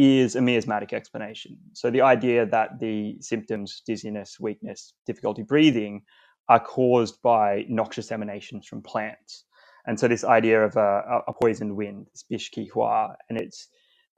is 0.00 0.36
a 0.36 0.40
miasmatic 0.40 0.92
explanation. 0.92 1.58
So 1.72 1.90
the 1.90 2.00
idea 2.00 2.46
that 2.46 2.78
the 2.80 3.16
symptoms, 3.20 3.82
dizziness, 3.86 4.38
weakness, 4.40 4.94
difficulty 5.06 5.42
breathing, 5.42 6.02
are 6.48 6.60
caused 6.60 7.20
by 7.22 7.64
noxious 7.68 8.10
emanations 8.10 8.66
from 8.66 8.82
plants. 8.82 9.44
And 9.86 9.98
so 9.98 10.08
this 10.08 10.24
idea 10.24 10.64
of 10.64 10.76
a, 10.76 11.22
a 11.28 11.32
poisoned 11.32 11.76
wind, 11.76 12.06
this 12.12 12.24
bishki 12.30 12.68
hua, 12.70 13.14
and 13.28 13.38
it's 13.38 13.68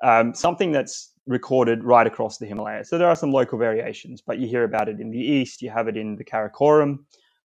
um, 0.03 0.35
something 0.35 0.73
that's 0.73 1.13
recorded 1.27 1.85
right 1.85 2.07
across 2.07 2.39
the 2.39 2.47
Himalayas. 2.47 2.89
So 2.89 2.99
there 2.99 3.09
are 3.09 3.17
some 3.17 3.33
local 3.33 3.59
variations, 3.59 4.21
but 4.21 4.39
you 4.39 4.49
hear 4.49 4.65
about 4.65 4.89
it 4.89 5.01
in 5.01 5.11
the 5.11 5.19
east, 5.19 5.63
you 5.63 5.71
have 5.71 5.89
it 5.89 5.97
in 5.97 6.17
the 6.17 6.25
Karakoram, 6.25 6.99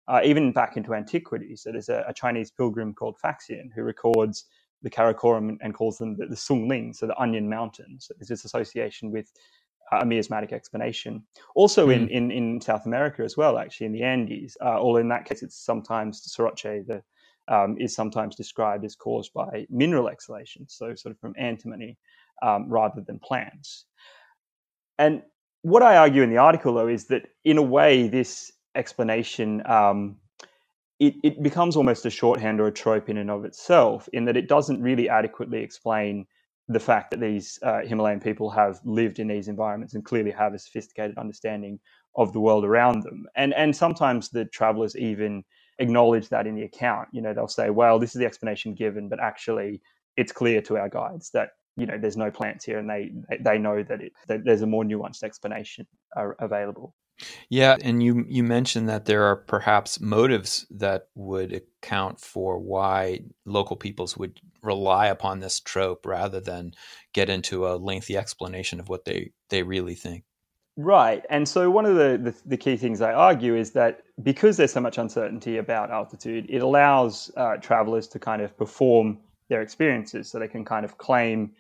uh, 0.08 0.22
even 0.24 0.52
back 0.52 0.78
into 0.78 0.94
antiquity. 0.94 1.56
So 1.56 1.72
there's 1.72 1.90
a, 1.90 2.06
a, 2.08 2.14
Chinese 2.14 2.52
pilgrim 2.52 2.94
called 2.94 3.18
Faxian 3.24 3.70
who 3.76 3.84
records 3.84 4.46
the 4.86 4.90
Karakoram 4.92 5.58
and 5.62 5.74
calls 5.74 5.98
them 5.98 6.16
the, 6.16 6.28
the 6.28 6.36
Sungling, 6.36 6.96
so 6.96 7.08
the 7.08 7.20
Onion 7.20 7.50
Mountains. 7.50 8.06
So 8.06 8.14
there's 8.14 8.30
this 8.30 8.46
association 8.46 9.12
with 9.12 9.34
uh, 9.92 9.98
a 10.02 10.06
miasmatic 10.06 10.54
explanation. 10.54 11.24
Also 11.56 11.88
mm. 11.88 11.96
in, 11.96 12.08
in, 12.10 12.32
in 12.32 12.62
South 12.62 12.86
America 12.86 13.24
as 13.24 13.36
well, 13.36 13.58
actually 13.58 13.88
in 13.88 13.94
the 13.94 14.04
Andes, 14.04 14.56
uh, 14.62 14.78
although 14.80 15.00
in 15.00 15.10
that 15.10 15.26
case 15.26 15.42
it's 15.42 15.58
sometimes 15.58 16.22
Soroche, 16.22 16.86
the 16.86 17.02
um, 17.48 17.78
is 17.80 17.96
sometimes 17.96 18.36
described 18.36 18.86
as 18.86 18.96
caused 18.96 19.34
by 19.34 19.66
mineral 19.70 20.08
exhalation, 20.08 20.68
so 20.68 20.96
sort 20.96 21.14
of 21.14 21.20
from 21.20 21.34
antimony 21.38 21.98
um, 22.42 22.70
rather 22.70 23.02
than 23.02 23.20
plants. 23.20 23.86
And 24.98 25.24
what 25.62 25.84
I 25.84 25.98
argue 25.98 26.22
in 26.24 26.30
the 26.30 26.38
article, 26.38 26.76
though, 26.76 26.88
is 26.88 27.06
that 27.08 27.24
in 27.44 27.58
a 27.58 27.62
way, 27.62 28.08
this 28.08 28.52
explanation 28.76 29.62
um, 29.66 30.18
it, 31.00 31.16
it 31.24 31.44
becomes 31.44 31.76
almost 31.76 32.06
a 32.06 32.10
shorthand 32.10 32.62
or 32.62 32.68
a 32.68 32.72
trope 32.72 33.10
in 33.10 33.18
and 33.18 33.32
of 33.32 33.46
itself, 33.46 34.08
in 34.14 34.26
that 34.26 34.38
it 34.38 34.48
doesn't 34.48 34.82
really 34.82 35.10
adequately 35.10 35.60
explain 35.62 36.26
the 36.68 36.80
fact 36.80 37.12
that 37.12 37.20
these 37.20 37.60
uh, 37.64 37.82
Himalayan 37.82 38.20
people 38.20 38.50
have 38.50 38.80
lived 38.86 39.20
in 39.20 39.28
these 39.28 39.48
environments 39.48 39.94
and 39.94 40.04
clearly 40.06 40.32
have 40.32 40.54
a 40.54 40.60
sophisticated 40.60 41.18
understanding 41.18 41.80
of 42.16 42.34
the 42.34 42.40
world 42.40 42.66
around 42.66 43.04
them. 43.04 43.26
And 43.36 43.54
and 43.54 43.76
sometimes 43.76 44.30
the 44.30 44.46
travelers 44.46 44.96
even 44.96 45.44
acknowledge 45.80 46.30
that 46.30 46.48
in 46.48 46.56
the 46.56 46.64
account. 46.64 47.10
You 47.12 47.22
know, 47.22 47.34
they'll 47.34 47.48
say, 47.48 47.70
"Well, 47.70 48.00
this 48.00 48.16
is 48.16 48.20
the 48.20 48.26
explanation 48.26 48.74
given, 48.74 49.10
but 49.10 49.20
actually, 49.22 49.82
it's 50.18 50.32
clear 50.32 50.62
to 50.64 50.78
our 50.78 50.90
guides 50.90 51.30
that 51.32 51.50
you 51.78 51.86
know 51.86 51.98
there's 52.00 52.18
no 52.18 52.32
plants 52.32 52.66
here, 52.66 52.80
and 52.80 52.90
they 52.90 53.12
they 53.42 53.58
know 53.60 53.84
that, 53.84 54.02
it, 54.02 54.14
that 54.28 54.46
there's 54.46 54.62
a 54.64 54.68
more 54.68 54.84
nuanced 54.86 55.24
explanation 55.24 55.86
uh, 56.18 56.30
available." 56.40 56.96
Yeah, 57.50 57.78
and 57.82 58.04
you 58.04 58.26
you 58.28 58.44
mentioned 58.44 58.90
that 58.90 59.06
there 59.06 59.24
are 59.24 59.36
perhaps 59.36 60.00
motives 60.02 60.66
that 60.72 61.08
would 61.16 61.54
account 61.54 62.20
for 62.20 62.60
why 62.60 63.22
local 63.46 63.76
peoples 63.76 64.18
would 64.18 64.40
rely 64.62 65.08
upon 65.08 65.40
this 65.40 65.60
trope 65.60 66.06
rather 66.06 66.42
than 66.42 66.74
get 67.14 67.30
into 67.30 67.68
a 67.68 67.78
lengthy 67.78 68.18
explanation 68.18 68.80
of 68.80 68.90
what 68.90 69.06
they 69.06 69.32
they 69.50 69.64
really 69.64 69.96
think. 69.96 70.24
Right. 70.78 71.24
And 71.30 71.48
so 71.48 71.70
one 71.72 71.86
of 71.86 71.96
the, 71.96 72.20
the, 72.22 72.36
the, 72.46 72.58
key 72.58 72.76
things 72.76 73.00
I 73.00 73.14
argue 73.14 73.56
is 73.56 73.72
that 73.72 74.02
because 74.22 74.58
there's 74.58 74.74
so 74.74 74.82
much 74.82 74.98
uncertainty 74.98 75.56
about 75.56 75.90
altitude, 75.90 76.48
it 76.50 76.62
allows 76.62 77.32
uh, 77.38 77.56
travelers 77.58 78.10
to 78.10 78.20
kind 78.20 78.42
of 78.42 78.58
perform 78.58 79.20
their 79.48 79.62
experiences. 79.62 80.30
So 80.30 80.38
they 80.38 80.50
can 80.50 80.66
kind 80.66 80.84
of 80.84 80.98
claim 80.98 81.54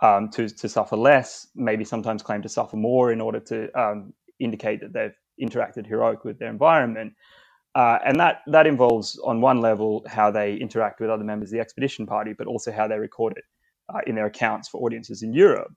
um, 0.00 0.30
to, 0.30 0.48
to 0.48 0.68
suffer 0.68 0.96
less, 0.96 1.48
maybe 1.54 1.84
sometimes 1.84 2.22
claim 2.22 2.40
to 2.40 2.48
suffer 2.48 2.76
more 2.76 3.12
in 3.12 3.20
order 3.20 3.40
to 3.40 3.70
um, 3.78 4.14
indicate 4.40 4.80
that 4.80 4.92
they've 4.92 5.48
interacted 5.48 5.86
heroic 5.86 6.24
with 6.24 6.38
their 6.38 6.50
environment. 6.50 7.12
Uh, 7.74 7.98
and 8.04 8.20
that, 8.20 8.42
that 8.46 8.66
involves, 8.66 9.18
on 9.24 9.40
one 9.40 9.60
level, 9.60 10.04
how 10.08 10.30
they 10.30 10.54
interact 10.54 11.00
with 11.00 11.10
other 11.10 11.24
members 11.24 11.48
of 11.48 11.52
the 11.54 11.60
expedition 11.60 12.06
party, 12.06 12.32
but 12.32 12.46
also 12.46 12.70
how 12.70 12.86
they 12.86 12.98
record 12.98 13.34
it 13.36 13.44
uh, 13.92 14.00
in 14.06 14.14
their 14.14 14.26
accounts 14.26 14.68
for 14.68 14.80
audiences 14.84 15.22
in 15.22 15.32
Europe 15.32 15.72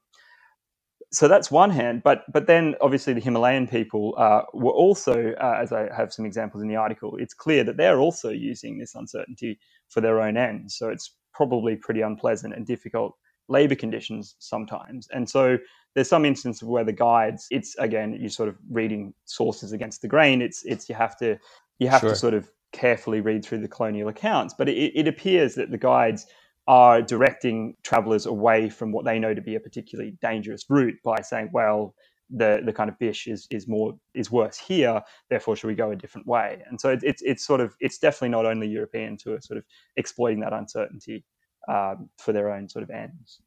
so 1.12 1.28
that's 1.28 1.50
one 1.50 1.70
hand, 1.70 2.04
but 2.04 2.24
but 2.32 2.48
then 2.48 2.76
obviously 2.82 3.14
the 3.14 3.22
Himalayan 3.22 3.68
people 3.68 4.14
uh, 4.18 4.42
were 4.54 4.72
also, 4.72 5.34
uh, 5.42 5.58
as 5.62 5.72
I 5.72 5.94
have 5.96 6.12
some 6.12 6.26
examples 6.26 6.62
in 6.62 6.68
the 6.68 6.76
article, 6.76 7.16
it's 7.18 7.34
clear 7.34 7.64
that 7.64 7.78
they're 7.78 8.00
also 8.00 8.30
using 8.30 8.78
this 8.78 8.94
uncertainty 8.96 9.58
for 9.90 10.02
their 10.02 10.20
own 10.20 10.36
ends. 10.36 10.76
So 10.78 10.90
it's 10.90 11.16
probably 11.34 11.76
pretty 11.78 12.02
unpleasant 12.02 12.54
and 12.56 12.66
difficult 12.66 13.14
labor 13.48 13.76
conditions 13.76 14.36
sometimes. 14.40 15.08
And 15.12 15.30
so 15.30 15.58
there's 15.94 16.10
some 16.10 16.26
instance 16.26 16.62
where 16.62 16.84
the 16.84 16.94
guides, 16.94 17.48
it's 17.50 17.76
again, 17.78 18.18
you're 18.20 18.30
sort 18.30 18.50
of 18.50 18.58
reading 18.70 19.14
sources 19.26 19.72
against 19.72 20.02
the 20.02 20.08
grain. 20.08 20.42
It's 20.42 20.64
it's 20.66 20.90
you 20.90 20.96
have 20.96 21.18
to 21.18 21.38
you 21.80 21.88
have 21.90 22.02
sure. 22.02 22.12
to 22.12 22.16
sort 22.16 22.34
of 22.34 22.50
carefully 22.72 23.22
read 23.22 23.44
through 23.44 23.60
the 23.60 23.68
colonial 23.68 24.10
accounts. 24.10 24.54
But 24.58 24.70
it, 24.70 24.92
it 24.96 25.08
appears 25.08 25.56
that 25.56 25.72
the 25.72 25.78
guides 25.78 26.28
are 26.68 27.02
directing 27.02 27.76
travelers 27.82 28.26
away 28.26 28.70
from 28.70 28.92
what 28.92 29.06
they 29.06 29.20
know 29.20 29.34
to 29.34 29.42
be 29.42 29.56
a 29.56 29.60
particularly 29.60 30.18
dangerous 30.22 30.66
route 30.70 30.98
by 31.04 31.22
saying, 31.22 31.50
well, 31.54 31.96
the 32.30 32.62
the 32.66 32.74
kind 32.74 32.90
of 32.90 33.00
bish 33.00 33.26
is 33.28 33.48
is 33.50 33.68
more 33.68 33.98
is 34.14 34.30
worse 34.30 34.58
here. 34.58 35.02
Therefore, 35.30 35.56
should 35.56 35.68
we 35.68 35.76
go 35.76 35.92
a 35.92 35.96
different 35.96 36.28
way? 36.28 36.62
And 36.70 36.80
so 36.80 36.90
it, 36.90 37.00
it's 37.04 37.22
it's 37.22 37.46
sort 37.46 37.62
of 37.62 37.76
it's 37.80 37.98
definitely 37.98 38.30
not 38.30 38.46
only 38.46 38.68
Europeans 38.68 39.24
who 39.24 39.34
are 39.34 39.42
sort 39.42 39.58
of 39.58 39.64
exploiting 39.96 40.42
that 40.42 40.54
uncertainty 40.54 41.24
um, 41.68 42.10
for 42.18 42.34
their 42.34 42.52
own 42.52 42.70
sort 42.70 42.84
of 42.84 42.90
ends. 42.90 43.40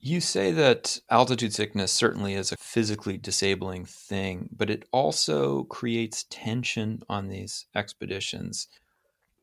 You 0.00 0.20
say 0.20 0.52
that 0.52 1.00
altitude 1.08 1.54
sickness 1.54 1.90
certainly 1.90 2.34
is 2.34 2.52
a 2.52 2.56
physically 2.56 3.16
disabling 3.16 3.86
thing, 3.86 4.50
but 4.54 4.68
it 4.68 4.86
also 4.92 5.64
creates 5.64 6.26
tension 6.28 7.02
on 7.08 7.28
these 7.28 7.66
expeditions. 7.74 8.68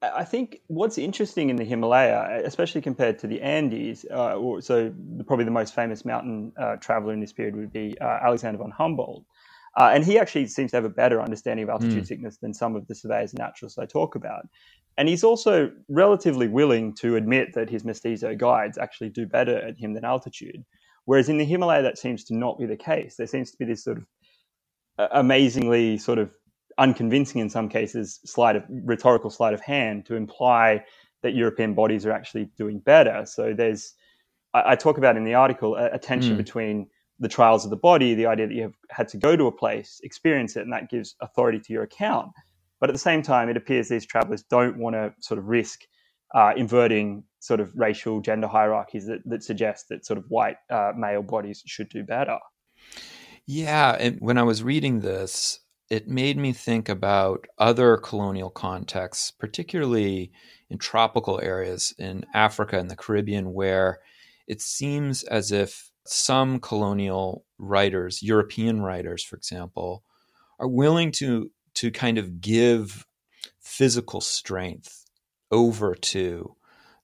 I 0.03 0.23
think 0.23 0.61
what's 0.67 0.97
interesting 0.97 1.49
in 1.49 1.57
the 1.57 1.63
Himalaya, 1.63 2.41
especially 2.43 2.81
compared 2.81 3.19
to 3.19 3.27
the 3.27 3.41
Andes, 3.41 4.05
uh, 4.09 4.33
or, 4.35 4.61
so 4.61 4.93
probably 5.27 5.45
the 5.45 5.51
most 5.51 5.75
famous 5.75 6.03
mountain 6.05 6.51
uh, 6.57 6.77
traveler 6.77 7.13
in 7.13 7.19
this 7.19 7.33
period 7.33 7.55
would 7.55 7.71
be 7.71 7.97
uh, 8.01 8.19
Alexander 8.23 8.57
von 8.57 8.71
Humboldt. 8.71 9.23
Uh, 9.79 9.91
and 9.93 10.03
he 10.03 10.19
actually 10.19 10.47
seems 10.47 10.71
to 10.71 10.77
have 10.77 10.85
a 10.85 10.89
better 10.89 11.21
understanding 11.21 11.63
of 11.63 11.69
altitude 11.69 12.03
mm. 12.03 12.07
sickness 12.07 12.37
than 12.37 12.53
some 12.53 12.75
of 12.75 12.87
the 12.87 12.95
surveyors 12.95 13.31
and 13.31 13.39
naturalists 13.39 13.79
I 13.79 13.85
talk 13.85 14.15
about. 14.15 14.47
And 14.97 15.07
he's 15.07 15.23
also 15.23 15.71
relatively 15.87 16.47
willing 16.47 16.93
to 16.95 17.15
admit 17.15 17.53
that 17.53 17.69
his 17.69 17.85
mestizo 17.85 18.35
guides 18.35 18.77
actually 18.77 19.09
do 19.09 19.25
better 19.25 19.57
at 19.57 19.77
him 19.77 19.93
than 19.93 20.03
altitude. 20.03 20.65
Whereas 21.05 21.29
in 21.29 21.37
the 21.37 21.45
Himalaya, 21.45 21.81
that 21.83 21.97
seems 21.97 22.23
to 22.25 22.35
not 22.35 22.59
be 22.59 22.65
the 22.65 22.75
case. 22.75 23.15
There 23.15 23.27
seems 23.27 23.51
to 23.51 23.57
be 23.57 23.65
this 23.65 23.83
sort 23.83 23.97
of 23.97 24.05
uh, 24.99 25.07
amazingly 25.13 25.97
sort 25.97 26.19
of 26.19 26.31
unconvincing 26.77 27.39
in 27.39 27.49
some 27.49 27.69
cases 27.69 28.19
sleight 28.25 28.55
of 28.55 28.63
rhetorical 28.69 29.29
sleight 29.29 29.53
of 29.53 29.61
hand 29.61 30.05
to 30.05 30.15
imply 30.15 30.83
that 31.23 31.33
European 31.33 31.73
bodies 31.73 32.05
are 32.05 32.11
actually 32.11 32.49
doing 32.57 32.79
better. 32.79 33.25
So 33.25 33.53
there's 33.53 33.93
I, 34.53 34.71
I 34.71 34.75
talk 34.75 34.97
about 34.97 35.17
in 35.17 35.23
the 35.23 35.33
article 35.33 35.75
a, 35.75 35.91
a 35.91 35.99
tension 35.99 36.33
mm. 36.33 36.37
between 36.37 36.87
the 37.21 37.29
trials 37.29 37.63
of 37.63 37.69
the 37.69 37.77
body, 37.77 38.13
the 38.15 38.25
idea 38.25 38.47
that 38.47 38.53
you 38.53 38.63
have 38.63 38.73
had 38.89 39.07
to 39.07 39.17
go 39.17 39.37
to 39.37 39.45
a 39.45 39.51
place, 39.51 40.01
experience 40.03 40.55
it, 40.57 40.63
and 40.63 40.73
that 40.73 40.89
gives 40.89 41.15
authority 41.21 41.59
to 41.59 41.71
your 41.71 41.83
account. 41.83 42.31
But 42.79 42.89
at 42.89 42.93
the 42.93 42.99
same 42.99 43.21
time, 43.21 43.47
it 43.47 43.55
appears 43.55 43.87
these 43.87 44.07
travelers 44.07 44.43
don't 44.43 44.77
want 44.77 44.95
to 44.95 45.13
sort 45.19 45.37
of 45.37 45.45
risk 45.45 45.81
uh, 46.33 46.53
inverting 46.57 47.23
sort 47.39 47.59
of 47.59 47.71
racial 47.75 48.21
gender 48.21 48.47
hierarchies 48.47 49.05
that, 49.05 49.19
that 49.25 49.43
suggest 49.43 49.85
that 49.89 50.03
sort 50.03 50.17
of 50.17 50.25
white 50.29 50.57
uh, 50.71 50.93
male 50.97 51.21
bodies 51.21 51.61
should 51.67 51.89
do 51.89 52.03
better. 52.03 52.39
Yeah, 53.45 53.95
and 53.99 54.17
when 54.19 54.39
I 54.39 54.43
was 54.43 54.63
reading 54.63 55.01
this, 55.01 55.59
it 55.91 56.07
made 56.07 56.37
me 56.37 56.53
think 56.53 56.89
about 56.89 57.45
other 57.59 57.97
colonial 57.97 58.49
contexts, 58.49 59.29
particularly 59.29 60.31
in 60.69 60.79
tropical 60.79 61.39
areas 61.41 61.93
in 61.99 62.25
Africa 62.33 62.79
and 62.79 62.89
the 62.89 62.95
Caribbean, 62.95 63.53
where 63.53 63.99
it 64.47 64.61
seems 64.61 65.23
as 65.23 65.51
if 65.51 65.90
some 66.05 66.59
colonial 66.59 67.45
writers, 67.57 68.23
European 68.23 68.81
writers, 68.81 69.23
for 69.23 69.35
example, 69.35 70.03
are 70.59 70.67
willing 70.67 71.11
to 71.11 71.51
to 71.73 71.91
kind 71.91 72.17
of 72.17 72.41
give 72.41 73.05
physical 73.59 74.19
strength 74.19 75.05
over 75.51 75.95
to 75.95 76.55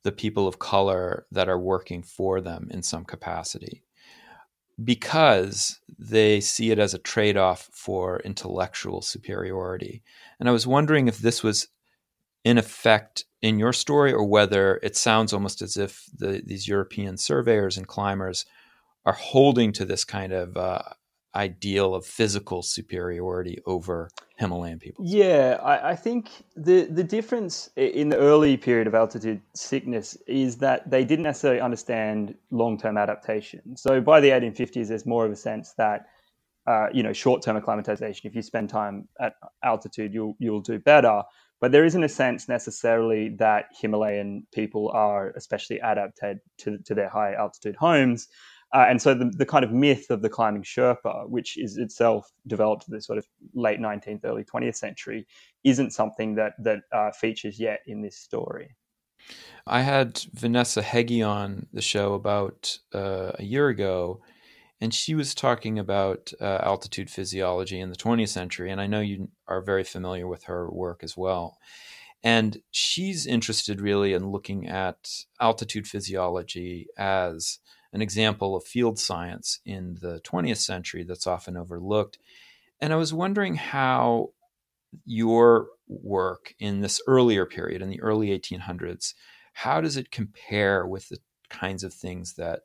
the 0.04 0.12
people 0.12 0.48
of 0.48 0.60
color 0.60 1.26
that 1.32 1.50
are 1.50 1.60
working 1.60 2.04
for 2.04 2.42
them 2.42 2.68
in 2.72 2.84
some 2.84 3.06
capacity 3.06 3.84
because 4.84 5.80
they 5.98 6.40
see 6.40 6.72
it 6.72 6.80
as 6.80 6.94
a 6.94 7.00
trade 7.00 7.36
off 7.36 7.70
for 7.72 8.20
intellectual 8.20 9.02
superiority. 9.02 10.04
And 10.40 10.48
I 10.48 10.52
was 10.52 10.68
wondering 10.68 11.08
if 11.08 11.18
this 11.18 11.42
was 11.42 11.68
in 12.44 12.58
effect 12.58 13.26
in 13.42 13.58
your 13.58 13.74
story 13.74 14.14
or 14.14 14.24
whether 14.24 14.80
it 14.84 14.96
sounds 14.96 15.34
almost 15.34 15.62
as 15.62 15.78
if 15.78 16.06
the, 16.16 16.42
these 16.46 16.68
European 16.68 17.18
surveyors 17.18 17.78
and 17.78 17.88
climbers 17.88 18.46
are 19.06 19.14
holding 19.14 19.72
to 19.74 19.86
this 19.86 20.04
kind 20.04 20.34
of 20.34 20.58
uh, 20.58 20.82
ideal 21.36 21.94
of 21.94 22.06
physical 22.06 22.62
superiority 22.62 23.60
over 23.66 24.10
Himalayan 24.38 24.80
people? 24.80 25.06
Yeah, 25.06 25.60
I, 25.64 25.92
I, 25.92 25.96
think 25.96 26.30
the 26.56 26.86
the 26.86 27.04
difference 27.04 27.70
in 27.76 28.10
the 28.10 28.18
early 28.18 28.58
period 28.58 28.88
of 28.88 28.96
altitude 28.96 29.42
sickness 29.54 30.18
is 30.28 30.58
that 30.58 30.90
they 30.90 31.06
didn't 31.06 31.24
necessarily 31.24 31.62
understand 31.62 32.36
long 32.52 32.78
term 32.78 32.98
adaptation. 32.98 33.78
So 33.78 34.02
by 34.02 34.20
the 34.20 34.30
1850s, 34.30 34.88
there's 34.88 35.06
more 35.06 35.26
of 35.26 35.32
a 35.32 35.36
sense 35.36 35.74
that 35.78 36.08
uh, 36.66 36.88
you 36.92 37.04
know 37.04 37.14
short 37.14 37.42
term 37.42 37.56
acclimatization. 37.56 38.28
If 38.28 38.36
you 38.36 38.42
spend 38.42 38.70
time 38.70 39.08
at 39.20 39.36
altitude, 39.64 40.14
you'll 40.14 40.36
you'll 40.40 40.62
do 40.62 40.80
better. 40.80 41.24
But 41.60 41.72
there 41.72 41.86
isn't 41.86 42.04
a 42.04 42.10
sense 42.10 42.48
necessarily 42.48 43.30
that 43.40 43.66
Himalayan 43.80 44.46
people 44.54 44.92
are 44.94 45.32
especially 45.32 45.80
adapted 45.80 46.40
to, 46.60 46.78
to 46.80 46.94
their 46.94 47.10
high 47.10 47.34
altitude 47.34 47.76
homes. 47.76 48.28
Uh, 48.74 48.86
and 48.90 49.02
so 49.02 49.14
the, 49.14 49.32
the 49.36 49.46
kind 49.46 49.64
of 49.64 49.72
myth 49.72 50.10
of 50.10 50.22
the 50.22 50.30
climbing 50.30 50.64
Sherpa, 50.64 51.30
which 51.30 51.58
is 51.58 51.78
itself 51.78 52.32
developed 52.48 52.88
in 52.88 52.94
the 52.94 53.02
sort 53.02 53.18
of 53.18 53.26
late 53.54 53.80
19th, 53.80 54.22
early 54.26 54.44
20th 54.44 54.76
century, 54.76 55.26
isn't 55.64 55.92
something 55.92 56.36
that 56.36 56.54
that 56.60 56.80
uh, 56.92 57.12
features 57.12 57.60
yet 57.60 57.80
in 57.88 58.02
this 58.02 58.18
story. 58.18 58.76
I 59.66 59.82
had 59.82 60.22
Vanessa 60.34 60.82
Heggie 60.82 61.24
on 61.24 61.68
the 61.74 61.82
show 61.82 62.14
about 62.14 62.78
uh, 62.94 63.32
a 63.36 63.44
year 63.44 63.68
ago, 63.70 64.22
and 64.80 64.94
she 64.94 65.16
was 65.16 65.34
talking 65.34 65.80
about 65.80 66.32
uh, 66.40 66.60
altitude 66.62 67.10
physiology 67.10 67.80
in 67.80 67.90
the 67.90 67.96
20th 67.96 68.30
century. 68.30 68.72
And 68.72 68.80
I 68.80 68.88
know 68.88 69.02
you 69.02 69.30
are 69.48 69.62
very 69.62 69.84
familiar 69.84 70.28
with 70.28 70.44
her 70.44 70.70
work 70.70 71.04
as 71.04 71.18
well. 71.18 71.58
And 72.24 72.62
she's 72.72 73.28
interested 73.28 73.82
really 73.82 74.14
in 74.14 74.30
looking 74.30 74.68
at 74.68 75.10
altitude 75.40 75.88
physiology 75.88 76.88
as 76.98 77.60
an 77.94 78.02
example 78.02 78.56
of 78.56 78.64
field 78.64 79.00
science 79.00 79.60
in 79.66 79.98
the 80.02 80.20
20th 80.22 80.58
century 80.58 81.04
that's 81.04 81.28
often 81.28 81.58
overlooked. 81.58 82.18
And 82.80 82.94
I 82.94 82.98
was 82.98 83.14
wondering 83.14 83.56
how 83.56 84.32
your 85.06 85.68
work 85.88 86.54
in 86.60 86.82
this 86.82 87.02
earlier 87.08 87.46
period, 87.46 87.82
in 87.82 87.90
the 87.90 88.02
early 88.02 88.28
1800s, 88.38 89.14
how 89.54 89.82
does 89.82 89.98
it 89.98 90.12
compare 90.12 90.86
with 90.86 91.10
the 91.10 91.18
kinds 91.50 91.84
of 91.84 91.94
things 91.94 92.34
that 92.36 92.62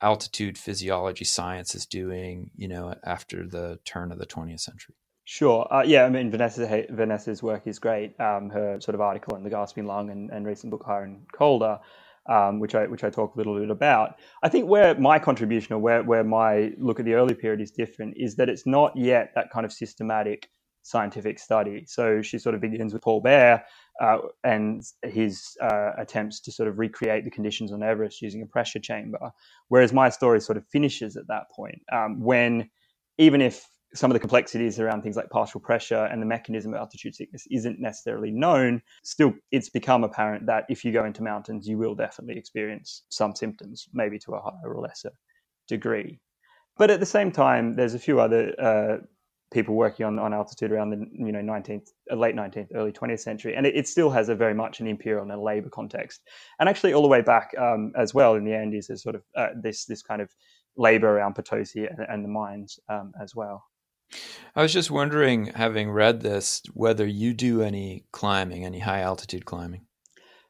altitude 0.00 0.58
physiology 0.58 1.24
science 1.24 1.74
is 1.74 1.86
doing, 1.86 2.50
you 2.56 2.68
know, 2.68 2.94
after 3.04 3.46
the 3.46 3.78
turn 3.84 4.12
of 4.12 4.18
the 4.18 4.26
20th 4.26 4.60
century? 4.60 4.94
Sure. 5.24 5.66
Uh, 5.72 5.82
yeah, 5.82 6.04
I 6.04 6.10
mean, 6.10 6.30
Vanessa, 6.30 6.84
Vanessa's 6.90 7.42
work 7.42 7.66
is 7.66 7.78
great. 7.78 8.18
Um, 8.20 8.50
her 8.50 8.78
sort 8.80 8.94
of 8.94 9.00
article 9.00 9.36
in 9.36 9.42
the 9.42 9.50
Gasping 9.50 9.86
Lung 9.86 10.10
and, 10.10 10.30
and 10.30 10.46
recent 10.46 10.70
book 10.70 10.84
Higher 10.84 11.04
and 11.04 11.24
Colder, 11.32 11.80
um, 12.28 12.60
which 12.60 12.74
I 12.74 12.86
which 12.86 13.04
I 13.04 13.10
talk 13.10 13.34
a 13.34 13.38
little 13.38 13.58
bit 13.58 13.70
about. 13.70 14.16
I 14.42 14.48
think 14.48 14.68
where 14.68 14.98
my 14.98 15.18
contribution 15.18 15.74
or 15.74 15.78
where 15.78 16.02
where 16.02 16.24
my 16.24 16.72
look 16.78 16.98
at 16.98 17.06
the 17.06 17.14
early 17.14 17.34
period 17.34 17.60
is 17.60 17.70
different 17.70 18.14
is 18.16 18.36
that 18.36 18.48
it's 18.48 18.66
not 18.66 18.96
yet 18.96 19.32
that 19.34 19.50
kind 19.50 19.66
of 19.66 19.72
systematic 19.72 20.48
scientific 20.82 21.38
study. 21.38 21.84
So 21.86 22.20
she 22.20 22.38
sort 22.38 22.54
of 22.54 22.60
begins 22.60 22.92
with 22.92 23.02
Paul 23.02 23.20
Bert 23.20 23.62
uh, 24.02 24.18
and 24.44 24.82
his 25.02 25.56
uh, 25.62 25.92
attempts 25.96 26.40
to 26.40 26.52
sort 26.52 26.68
of 26.68 26.78
recreate 26.78 27.24
the 27.24 27.30
conditions 27.30 27.72
on 27.72 27.82
Everest 27.82 28.20
using 28.20 28.42
a 28.42 28.46
pressure 28.46 28.80
chamber, 28.80 29.18
whereas 29.68 29.92
my 29.92 30.10
story 30.10 30.40
sort 30.40 30.58
of 30.58 30.66
finishes 30.66 31.16
at 31.16 31.26
that 31.28 31.44
point 31.50 31.80
um, 31.90 32.20
when 32.20 32.68
even 33.16 33.40
if 33.40 33.66
some 33.94 34.10
of 34.10 34.14
the 34.14 34.20
complexities 34.20 34.80
around 34.80 35.02
things 35.02 35.16
like 35.16 35.30
partial 35.30 35.60
pressure 35.60 36.04
and 36.06 36.20
the 36.20 36.26
mechanism 36.26 36.74
of 36.74 36.80
altitude 36.80 37.14
sickness 37.14 37.46
isn't 37.50 37.80
necessarily 37.80 38.30
known, 38.30 38.82
still 39.04 39.32
it's 39.52 39.68
become 39.68 40.04
apparent 40.04 40.46
that 40.46 40.64
if 40.68 40.84
you 40.84 40.92
go 40.92 41.04
into 41.04 41.22
mountains, 41.22 41.68
you 41.68 41.78
will 41.78 41.94
definitely 41.94 42.36
experience 42.36 43.04
some 43.08 43.34
symptoms, 43.34 43.88
maybe 43.92 44.18
to 44.18 44.32
a 44.32 44.40
higher 44.40 44.74
or 44.74 44.80
lesser 44.80 45.12
degree. 45.68 46.20
But 46.76 46.90
at 46.90 47.00
the 47.00 47.06
same 47.06 47.30
time, 47.30 47.76
there's 47.76 47.94
a 47.94 47.98
few 48.00 48.18
other 48.20 48.52
uh, 48.60 49.04
people 49.52 49.76
working 49.76 50.04
on, 50.04 50.18
on 50.18 50.34
altitude 50.34 50.72
around 50.72 50.90
the 50.90 51.06
you 51.12 51.30
know 51.30 51.38
19th 51.38 51.88
uh, 52.10 52.16
late 52.16 52.34
19th 52.34 52.68
early 52.74 52.90
20th 52.90 53.20
century 53.20 53.54
and 53.54 53.66
it, 53.66 53.76
it, 53.76 53.86
still 53.86 54.10
has 54.10 54.28
a 54.28 54.34
very 54.34 54.54
much 54.54 54.80
an 54.80 54.86
imperial 54.88 55.22
and 55.22 55.30
a 55.30 55.40
labor 55.40 55.68
context 55.68 56.22
and 56.58 56.68
actually 56.68 56.92
all 56.92 57.02
the 57.02 57.08
way 57.08 57.20
back 57.20 57.52
um, 57.58 57.92
as 57.96 58.12
well 58.12 58.34
in 58.34 58.44
the 58.44 58.52
andes 58.52 58.90
is 58.90 59.02
sort 59.02 59.14
of 59.14 59.22
uh, 59.36 59.48
this 59.62 59.84
this 59.84 60.02
kind 60.02 60.20
of 60.20 60.28
labor 60.76 61.08
around 61.08 61.34
potosi 61.34 61.86
and, 61.86 62.00
and 62.08 62.24
the 62.24 62.28
mines 62.28 62.80
um, 62.88 63.12
as 63.22 63.34
well 63.36 63.64
i 64.54 64.62
was 64.62 64.72
just 64.72 64.90
wondering 64.90 65.46
having 65.46 65.90
read 65.90 66.20
this 66.20 66.62
whether 66.72 67.06
you 67.06 67.34
do 67.34 67.62
any 67.62 68.04
climbing 68.12 68.64
any 68.64 68.80
high 68.80 69.00
altitude 69.00 69.44
climbing 69.44 69.86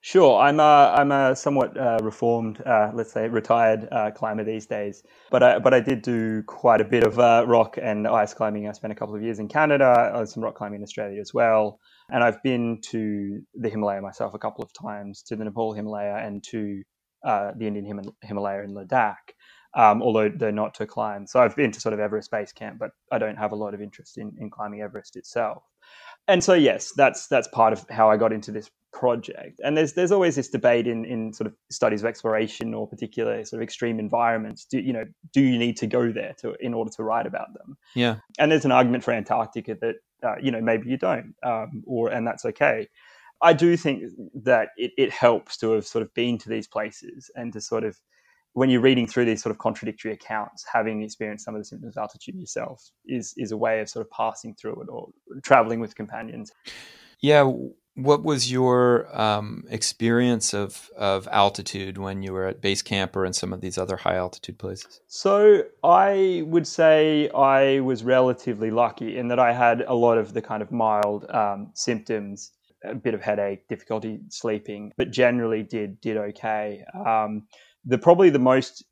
Sure, 0.07 0.39
I'm 0.39 0.61
a, 0.61 0.93
I'm 0.95 1.11
a 1.13 1.35
somewhat 1.35 1.79
uh, 1.79 1.97
reformed, 2.03 2.61
uh, 2.67 2.91
let's 2.93 3.11
say, 3.11 3.27
retired 3.27 3.89
uh, 3.91 4.11
climber 4.11 4.45
these 4.45 4.67
days. 4.67 5.03
But 5.31 5.43
I, 5.43 5.59
but 5.59 5.73
I 5.73 5.81
did 5.81 6.03
do 6.03 6.43
quite 6.43 6.83
a 6.83 6.85
bit 6.85 7.05
of 7.05 7.19
uh, 7.19 7.47
rock 7.49 7.79
and 7.81 8.07
ice 8.07 8.35
climbing. 8.35 8.69
I 8.69 8.73
spent 8.73 8.93
a 8.93 8.97
couple 8.97 9.15
of 9.15 9.23
years 9.23 9.39
in 9.39 9.49
Canada, 9.49 10.23
some 10.27 10.45
rock 10.45 10.57
climbing 10.57 10.81
in 10.81 10.83
Australia 10.83 11.23
as 11.23 11.33
well. 11.33 11.81
And 12.11 12.23
I've 12.23 12.43
been 12.43 12.83
to 12.91 13.41
the 13.55 13.71
Himalaya 13.71 14.03
myself 14.03 14.35
a 14.35 14.39
couple 14.39 14.63
of 14.63 14.75
times, 14.75 15.23
to 15.29 15.37
the 15.37 15.45
Nepal 15.45 15.73
Himalaya 15.73 16.17
and 16.17 16.45
to 16.51 16.83
uh, 17.27 17.53
the 17.57 17.67
Indian 17.67 17.87
Him- 17.87 18.13
Himalaya 18.23 18.63
in 18.63 18.75
Ladakh. 18.75 19.33
Um, 19.77 20.03
although 20.03 20.29
they're 20.29 20.53
not 20.53 20.75
to 20.75 20.87
climb. 20.87 21.27
So 21.27 21.41
I've 21.41 21.57
been 21.57 21.73
to 21.73 21.81
sort 21.81 21.95
of 21.95 21.99
Everest 21.99 22.31
Base 22.31 22.53
Camp, 22.53 22.79
but 22.79 22.91
I 23.11 23.19
don't 23.19 23.35
have 23.35 23.51
a 23.51 23.57
lot 23.57 23.75
of 23.75 23.83
interest 23.83 24.19
in, 24.19 24.33
in 24.39 24.49
climbing 24.49 24.83
Everest 24.83 25.17
itself 25.17 25.65
and 26.29 26.43
so 26.43 26.55
yes, 26.55 26.93
that's 26.97 27.27
that's 27.27 27.49
part 27.49 27.73
of 27.73 27.85
how 27.91 28.11
I 28.11 28.17
got 28.17 28.33
into 28.33 28.51
this 28.51 28.71
project. 28.93 29.61
And 29.63 29.77
there's 29.77 29.93
there's 29.93 30.13
always 30.13 30.37
this 30.37 30.49
debate 30.49 30.87
in 30.87 31.05
in 31.05 31.33
sort 31.33 31.47
of 31.47 31.55
studies 31.71 32.03
of 32.03 32.07
exploration 32.07 32.73
or 32.73 32.89
particular 32.89 33.45
sort 33.45 33.61
of 33.61 33.63
extreme 33.63 33.99
environments. 33.99 34.65
Do 34.65 34.79
you 34.79 34.93
know 34.93 35.05
do 35.33 35.43
you 35.43 35.59
need 35.59 35.77
to 35.79 35.87
go 35.87 36.13
there 36.13 36.35
to 36.39 36.55
in 36.61 36.73
order 36.73 36.91
to 36.93 37.03
write 37.03 37.27
about 37.27 37.53
them? 37.55 37.77
Yeah. 37.95 38.17
And 38.39 38.51
there's 38.51 38.65
an 38.65 38.73
argument 38.73 39.05
for 39.05 39.13
Antarctica 39.13 39.77
that 39.81 39.97
uh, 40.23 40.37
you 40.41 40.51
know 40.51 40.63
maybe 40.63 40.89
you 40.89 40.97
don't, 40.97 41.35
um, 41.43 41.83
or 41.87 42.09
and 42.09 42.27
that's 42.27 42.45
okay. 42.47 42.89
I 43.43 43.53
do 43.53 43.77
think 43.77 44.05
that 44.45 44.69
it, 44.79 44.93
it 44.97 45.11
helps 45.11 45.59
to 45.59 45.73
have 45.73 45.87
sort 45.87 46.01
of 46.01 46.15
been 46.15 46.39
to 46.39 46.49
these 46.49 46.67
places 46.67 47.31
and 47.35 47.53
to 47.53 47.61
sort 47.61 47.85
of 47.85 47.99
when 48.55 48.71
you're 48.71 48.81
reading 48.81 49.07
through 49.07 49.27
these 49.27 49.43
sort 49.43 49.51
of 49.51 49.59
contradictory 49.59 50.13
accounts, 50.13 50.65
having 50.73 51.03
experienced 51.03 51.45
some 51.45 51.55
of 51.55 51.61
the 51.61 51.65
symptoms 51.65 51.97
of 51.97 52.01
altitude 52.01 52.37
yourself 52.37 52.91
is 53.07 53.35
is 53.37 53.53
a 53.53 53.57
way 53.57 53.81
of 53.81 53.89
sort 53.89 54.07
of 54.07 54.11
passing 54.11 54.55
through 54.55 54.81
it 54.81 54.89
or 54.89 55.11
traveling 55.43 55.81
with 55.81 55.95
companions. 55.95 56.53
Yeah. 57.21 57.53
What 57.97 58.25
was 58.25 58.51
your 58.51 59.09
um, 59.17 59.65
experience 59.71 60.53
of, 60.53 60.91
of 60.97 61.29
altitude 61.31 61.97
when 61.97 62.23
you 62.23 62.33
were 62.33 62.49
at 62.49 62.61
base 62.61 62.83
camp 62.83 63.15
or 63.15 63.25
in 63.25 63.33
some 63.33 63.53
of 63.53 63.61
these 63.61 63.79
other 63.79 63.97
high 63.97 64.17
altitude 64.17 64.59
places? 64.59 65.01
So 65.07 65.63
I 65.85 66.43
would 66.45 66.67
say 66.67 67.31
I 67.31 67.81
was 67.81 68.03
relatively 68.03 68.73
lucky 68.73 69.17
in 69.17 69.29
that 69.29 69.39
I 69.39 69.53
had 69.53 69.83
a 69.83 69.95
lot 69.95 70.19
of 70.19 70.35
the 70.35 70.43
kind 70.43 70.61
of 70.61 70.73
mild 70.73 71.31
um, 71.31 71.71
symptoms, 71.75 72.51
a 72.85 72.97
bit 72.97 73.15
of 73.15 73.23
headache, 73.23 73.69
difficulty 73.69 74.19
sleeping, 74.29 74.93
but 74.97 75.13
generally 75.13 75.63
did 75.63 76.01
did 76.01 76.17
okay. 76.17 76.85
Um, 77.07 77.47
the 77.85 77.99
probably 77.99 78.31
the 78.31 78.39
most 78.39 78.85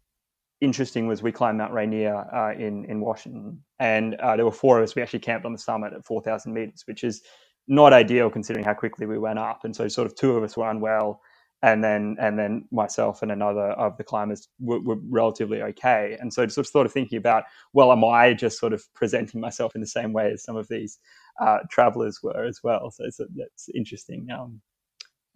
interesting 0.60 1.06
was 1.08 1.22
we 1.22 1.32
climbed 1.32 1.58
Mount 1.58 1.72
Rainier 1.72 2.14
uh, 2.32 2.52
in 2.52 2.84
in 2.86 3.00
Washington, 3.00 3.62
and 3.78 4.14
uh, 4.16 4.36
there 4.36 4.44
were 4.44 4.52
four 4.52 4.78
of 4.78 4.84
us. 4.84 4.94
We 4.94 5.02
actually 5.02 5.20
camped 5.20 5.44
on 5.44 5.52
the 5.52 5.58
summit 5.58 5.92
at 5.92 6.04
four 6.04 6.22
thousand 6.22 6.54
meters, 6.54 6.84
which 6.86 7.04
is 7.04 7.22
not 7.68 7.92
ideal 7.92 8.30
considering 8.30 8.64
how 8.64 8.74
quickly 8.74 9.06
we 9.06 9.18
went 9.18 9.38
up. 9.38 9.64
And 9.64 9.74
so, 9.74 9.88
sort 9.88 10.06
of, 10.06 10.14
two 10.14 10.36
of 10.36 10.42
us 10.42 10.56
were 10.56 10.70
unwell, 10.70 11.20
and 11.62 11.82
then 11.82 12.16
and 12.20 12.38
then 12.38 12.66
myself 12.70 13.22
and 13.22 13.32
another 13.32 13.70
of 13.72 13.96
the 13.96 14.04
climbers 14.04 14.48
were, 14.60 14.80
were 14.80 14.98
relatively 15.08 15.62
okay. 15.62 16.16
And 16.20 16.32
so, 16.32 16.46
sort 16.46 16.66
of, 16.66 16.70
sort 16.70 16.86
of 16.86 16.92
thinking 16.92 17.18
about, 17.18 17.44
well, 17.72 17.92
am 17.92 18.04
I 18.04 18.34
just 18.34 18.58
sort 18.58 18.72
of 18.72 18.82
presenting 18.94 19.40
myself 19.40 19.74
in 19.74 19.80
the 19.80 19.86
same 19.86 20.12
way 20.12 20.32
as 20.32 20.44
some 20.44 20.56
of 20.56 20.68
these 20.68 20.98
uh, 21.40 21.58
travelers 21.70 22.20
were 22.22 22.44
as 22.44 22.60
well? 22.62 22.90
So, 22.90 23.04
it's, 23.04 23.20
it's 23.20 23.68
interesting 23.74 24.28
um, 24.30 24.60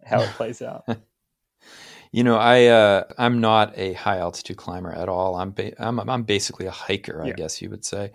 how 0.05 0.21
it 0.21 0.29
plays 0.29 0.61
out. 0.61 0.83
You 2.11 2.23
know, 2.23 2.37
I 2.37 2.65
uh, 2.67 3.03
I'm 3.17 3.41
not 3.41 3.77
a 3.77 3.93
high 3.93 4.17
altitude 4.17 4.57
climber 4.57 4.91
at 4.91 5.09
all. 5.09 5.35
I'm 5.35 5.51
ba- 5.51 5.81
I'm 5.81 5.99
I'm 5.99 6.23
basically 6.23 6.65
a 6.65 6.71
hiker, 6.71 7.21
I 7.21 7.27
yeah. 7.27 7.33
guess 7.33 7.61
you 7.61 7.69
would 7.69 7.85
say, 7.85 8.11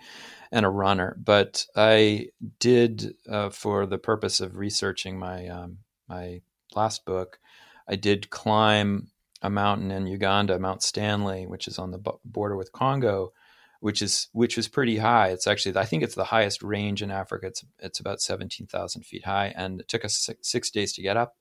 and 0.51 0.65
a 0.65 0.69
runner. 0.69 1.15
But 1.23 1.65
I 1.75 2.29
did, 2.59 3.15
uh, 3.29 3.49
for 3.49 3.85
the 3.85 3.97
purpose 3.97 4.39
of 4.39 4.57
researching 4.57 5.19
my 5.19 5.47
um, 5.47 5.79
my 6.07 6.41
last 6.75 7.05
book, 7.05 7.39
I 7.87 7.95
did 7.95 8.29
climb 8.29 9.09
a 9.41 9.49
mountain 9.49 9.91
in 9.91 10.07
Uganda, 10.07 10.57
Mount 10.57 10.81
Stanley, 10.81 11.45
which 11.45 11.67
is 11.67 11.77
on 11.77 11.91
the 11.91 11.99
border 12.25 12.55
with 12.55 12.71
Congo, 12.71 13.33
which 13.79 14.01
is 14.01 14.29
which 14.31 14.57
was 14.57 14.67
pretty 14.67 14.97
high. 14.97 15.29
It's 15.29 15.47
actually 15.47 15.77
I 15.77 15.85
think 15.85 16.01
it's 16.01 16.15
the 16.15 16.23
highest 16.23 16.63
range 16.63 17.03
in 17.03 17.11
Africa. 17.11 17.47
It's 17.47 17.63
it's 17.79 17.99
about 17.99 18.21
seventeen 18.21 18.65
thousand 18.65 19.05
feet 19.05 19.25
high, 19.25 19.53
and 19.55 19.81
it 19.81 19.87
took 19.87 20.03
us 20.03 20.15
six, 20.15 20.49
six 20.49 20.71
days 20.71 20.93
to 20.93 21.01
get 21.01 21.17
up 21.17 21.35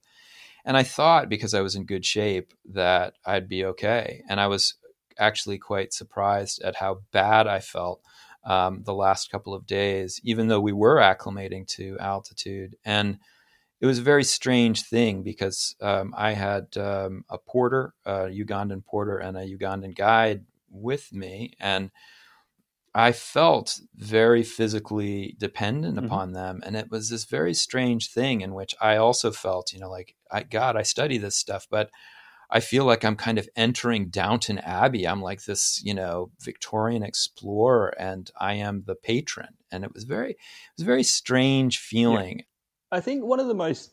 and 0.65 0.77
I 0.77 0.83
thought 0.83 1.29
because 1.29 1.55
I 1.55 1.61
was 1.61 1.75
in 1.75 1.85
good 1.87 2.05
shape 2.05 2.53
that 2.73 3.15
I'd 3.25 3.49
be 3.49 3.65
okay. 3.65 4.23
And 4.29 4.41
I 4.41 4.47
was 4.47 4.75
actually 5.19 5.59
quite 5.59 5.93
surprised 5.93 6.63
at 6.63 6.77
how 6.77 7.01
bad 7.13 7.47
I 7.47 7.61
felt 7.61 8.01
um, 8.45 8.83
the 8.85 8.95
last 8.95 9.31
couple 9.31 9.55
of 9.55 9.67
days, 9.67 10.21
even 10.25 10.49
though 10.49 10.61
we 10.61 10.73
were 10.73 10.97
acclimating 10.97 11.67
to 11.69 11.97
altitude. 11.99 12.77
And 12.85 13.19
it 13.81 13.87
was 13.87 13.99
a 13.99 14.03
very 14.03 14.25
strange 14.25 14.83
thing 14.83 15.23
because 15.23 15.75
um, 15.81 16.15
I 16.17 16.33
had 16.33 16.77
um, 16.77 17.25
a 17.29 17.39
porter, 17.39 17.95
a 18.05 18.29
Ugandan 18.29 18.85
porter, 18.85 19.19
and 19.19 19.37
a 19.37 19.45
Ugandan 19.45 19.97
guide 19.97 20.45
with 20.71 21.13
me. 21.13 21.55
And 21.59 21.91
I 22.95 23.13
felt 23.13 23.81
very 23.95 24.43
physically 24.43 25.35
dependent 25.39 25.97
mm-hmm. 25.97 26.07
upon 26.07 26.33
them. 26.33 26.61
And 26.65 26.77
it 26.77 26.91
was 26.91 27.09
this 27.09 27.25
very 27.25 27.55
strange 27.55 28.11
thing 28.11 28.43
in 28.43 28.55
which 28.55 28.75
I 28.81 28.97
also 28.97 29.31
felt, 29.31 29.73
you 29.73 29.81
know, 29.81 29.91
like, 29.91 30.15
I, 30.31 30.43
God, 30.43 30.77
I 30.77 30.83
study 30.83 31.19
this 31.19 31.37
stuff, 31.37 31.67
but 31.71 31.91
I 32.51 32.61
feel 32.61 32.85
like 32.85 33.03
I'm 33.03 33.17
kind 33.17 33.39
of 33.39 33.49
entering 33.57 34.11
Downton 34.11 34.59
Abbey. 34.59 35.09
I'm 35.09 35.23
like 35.23 35.45
this, 35.45 35.81
you 35.83 35.95
know, 35.95 36.31
Victorian 36.43 37.03
explorer 37.03 37.95
and 37.99 38.31
I 38.39 38.55
am 38.55 38.85
the 38.87 38.95
patron. 38.95 39.55
And 39.71 39.85
it 39.85 39.95
was 39.95 40.05
very, 40.05 40.33
it 40.33 40.37
was 40.77 40.83
a 40.83 40.87
very 40.87 41.03
strange 41.03 41.79
feeling. 41.79 42.41
Yeah. 42.41 42.99
I 42.99 43.01
think 43.01 43.25
one 43.25 43.41
of 43.41 43.47
the 43.47 43.55
most 43.55 43.91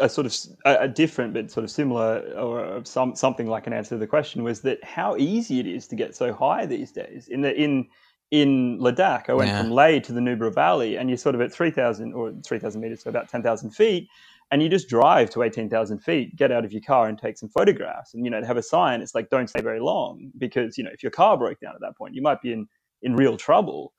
a 0.00 0.08
sort 0.08 0.26
of 0.26 0.36
a, 0.64 0.88
different 0.88 1.34
but 1.34 1.50
sort 1.50 1.62
of 1.62 1.70
similar 1.70 2.20
or 2.36 2.84
some 2.84 3.14
something 3.14 3.46
like 3.46 3.66
an 3.66 3.72
answer 3.72 3.90
to 3.90 3.98
the 3.98 4.06
question 4.06 4.42
was 4.42 4.62
that 4.62 4.82
how 4.82 5.16
easy 5.16 5.60
it 5.60 5.66
is 5.66 5.86
to 5.86 5.94
get 5.94 6.16
so 6.16 6.32
high 6.32 6.66
these 6.66 6.90
days 6.90 7.28
in 7.28 7.42
the 7.42 7.54
in 7.54 7.86
in 8.30 8.78
Ladakh, 8.78 9.28
I 9.28 9.34
went 9.34 9.50
yeah. 9.50 9.60
from 9.60 9.70
Leh 9.72 9.98
to 10.00 10.12
the 10.12 10.20
Nubra 10.20 10.54
Valley, 10.54 10.96
and 10.96 11.10
you're 11.10 11.18
sort 11.18 11.34
of 11.34 11.40
at 11.40 11.52
3,000 11.52 12.12
or 12.12 12.32
3,000 12.46 12.80
meters, 12.80 13.02
so 13.02 13.10
about 13.10 13.28
10,000 13.28 13.70
feet. 13.70 14.08
and 14.52 14.62
you 14.62 14.68
just 14.68 14.88
drive 14.88 15.30
to 15.30 15.42
18,000 15.42 15.98
feet, 16.00 16.34
get 16.34 16.50
out 16.50 16.64
of 16.64 16.72
your 16.72 16.82
car 16.82 17.08
and 17.08 17.18
take 17.18 17.38
some 17.38 17.48
photographs. 17.48 18.14
And, 18.14 18.24
you 18.24 18.30
know, 18.30 18.40
to 18.40 18.46
have 18.46 18.56
a 18.56 18.62
sign, 18.62 19.00
it's 19.00 19.14
like, 19.14 19.30
don't 19.30 19.48
stay 19.48 19.60
very 19.60 19.78
long 19.78 20.32
because, 20.38 20.76
you 20.76 20.82
know, 20.82 20.90
if 20.92 21.04
your 21.04 21.12
car 21.12 21.36
broke 21.38 21.60
down 21.60 21.74
at 21.74 21.80
that 21.82 21.96
point, 21.96 22.14
you 22.14 22.22
might 22.22 22.42
be 22.42 22.52
in, 22.52 22.66
in 23.02 23.14
real 23.14 23.36
trouble. 23.36 23.92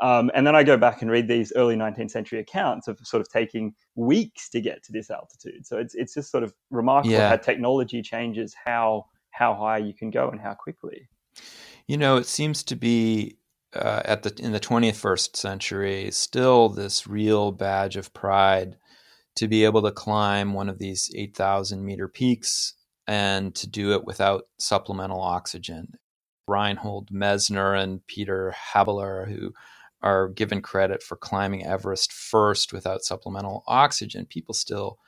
Um, 0.00 0.30
and 0.34 0.46
then 0.46 0.54
I 0.56 0.62
go 0.62 0.76
back 0.76 1.02
and 1.02 1.10
read 1.10 1.28
these 1.28 1.52
early 1.56 1.76
19th 1.76 2.10
century 2.10 2.38
accounts 2.38 2.88
of 2.88 2.98
sort 3.02 3.20
of 3.20 3.28
taking 3.28 3.74
weeks 3.96 4.48
to 4.50 4.60
get 4.60 4.82
to 4.84 4.92
this 4.92 5.10
altitude. 5.10 5.66
So 5.66 5.76
it's, 5.76 5.94
it's 5.94 6.14
just 6.14 6.30
sort 6.30 6.44
of 6.44 6.54
remarkable 6.70 7.12
yeah. 7.12 7.28
how 7.30 7.36
technology 7.36 8.00
changes 8.00 8.54
how, 8.64 9.06
how 9.30 9.54
high 9.54 9.78
you 9.78 9.92
can 9.92 10.10
go 10.10 10.30
and 10.30 10.40
how 10.40 10.54
quickly. 10.54 11.08
You 11.86 11.96
know, 11.96 12.16
it 12.16 12.26
seems 12.26 12.62
to 12.64 12.76
be 12.76 13.37
uh, 13.74 14.02
at 14.04 14.22
the 14.22 14.34
in 14.38 14.52
the 14.52 14.60
21st 14.60 15.36
century 15.36 16.10
still 16.10 16.68
this 16.68 17.06
real 17.06 17.52
badge 17.52 17.96
of 17.96 18.12
pride 18.14 18.76
to 19.36 19.46
be 19.46 19.64
able 19.64 19.82
to 19.82 19.92
climb 19.92 20.52
one 20.52 20.68
of 20.68 20.78
these 20.78 21.10
8,000 21.14 21.84
meter 21.84 22.08
peaks 22.08 22.74
and 23.06 23.54
to 23.54 23.68
do 23.68 23.92
it 23.92 24.04
without 24.04 24.48
supplemental 24.58 25.20
oxygen. 25.20 25.94
Reinhold 26.48 27.10
Messner 27.10 27.80
and 27.80 28.04
Peter 28.06 28.52
Habeler, 28.72 29.26
who 29.26 29.52
are 30.02 30.28
given 30.28 30.60
credit 30.60 31.02
for 31.02 31.16
climbing 31.16 31.64
Everest 31.64 32.12
first 32.12 32.72
without 32.72 33.04
supplemental 33.04 33.64
oxygen, 33.66 34.26
people 34.26 34.54
still 34.54 34.98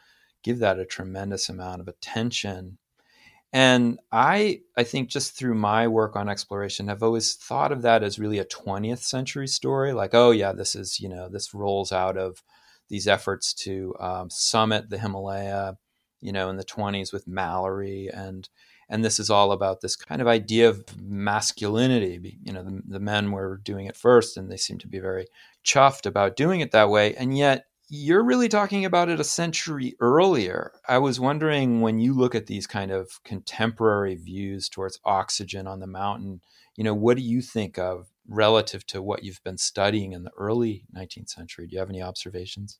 give 0.42 0.60
that 0.60 0.78
a 0.78 0.86
tremendous 0.86 1.48
amount 1.48 1.80
of 1.80 1.88
attention. 1.88 2.78
And 3.52 3.98
I, 4.12 4.60
I 4.76 4.84
think 4.84 5.08
just 5.08 5.36
through 5.36 5.54
my 5.54 5.88
work 5.88 6.14
on 6.14 6.28
exploration, 6.28 6.88
I've 6.88 7.02
always 7.02 7.34
thought 7.34 7.72
of 7.72 7.82
that 7.82 8.04
as 8.04 8.18
really 8.18 8.38
a 8.38 8.44
20th 8.44 9.02
century 9.02 9.48
story. 9.48 9.92
Like, 9.92 10.14
oh 10.14 10.30
yeah, 10.30 10.52
this 10.52 10.76
is 10.76 11.00
you 11.00 11.08
know 11.08 11.28
this 11.28 11.52
rolls 11.52 11.90
out 11.90 12.16
of 12.16 12.42
these 12.88 13.08
efforts 13.08 13.52
to 13.54 13.94
um, 14.00 14.30
summit 14.30 14.90
the 14.90 14.98
Himalaya, 14.98 15.76
you 16.20 16.32
know, 16.32 16.48
in 16.48 16.56
the 16.56 16.64
20s 16.64 17.12
with 17.12 17.26
Mallory 17.26 18.08
and 18.12 18.48
and 18.90 19.04
this 19.04 19.20
is 19.20 19.30
all 19.30 19.52
about 19.52 19.80
this 19.80 19.94
kind 19.94 20.20
of 20.20 20.26
idea 20.26 20.68
of 20.68 20.84
masculinity. 21.00 22.38
You 22.42 22.52
know, 22.52 22.64
the, 22.64 22.82
the 22.86 23.00
men 23.00 23.30
were 23.30 23.58
doing 23.58 23.86
it 23.86 23.96
first, 23.96 24.36
and 24.36 24.50
they 24.50 24.56
seem 24.56 24.78
to 24.78 24.88
be 24.88 24.98
very 24.98 25.28
chuffed 25.64 26.06
about 26.06 26.34
doing 26.34 26.60
it 26.60 26.72
that 26.72 26.90
way. 26.90 27.14
And 27.14 27.38
yet, 27.38 27.66
you're 27.92 28.22
really 28.22 28.48
talking 28.48 28.84
about 28.84 29.08
it 29.08 29.18
a 29.18 29.24
century 29.24 29.96
earlier. 29.98 30.72
I 30.88 30.98
was 30.98 31.18
wondering 31.18 31.80
when 31.80 31.98
you 31.98 32.14
look 32.14 32.36
at 32.36 32.46
these 32.46 32.68
kind 32.68 32.92
of 32.92 33.20
contemporary 33.24 34.14
views 34.14 34.68
towards 34.68 35.00
oxygen 35.04 35.66
on 35.66 35.80
the 35.80 35.88
mountain, 35.88 36.40
you 36.76 36.84
know, 36.84 36.94
what 36.94 37.16
do 37.16 37.22
you 37.24 37.42
think 37.42 37.78
of 37.78 38.06
relative 38.28 38.86
to 38.86 39.02
what 39.02 39.24
you've 39.24 39.42
been 39.42 39.58
studying 39.58 40.12
in 40.12 40.22
the 40.22 40.30
early 40.38 40.84
19th 40.96 41.30
century? 41.30 41.66
Do 41.66 41.74
you 41.74 41.80
have 41.80 41.90
any 41.90 42.00
observations? 42.00 42.78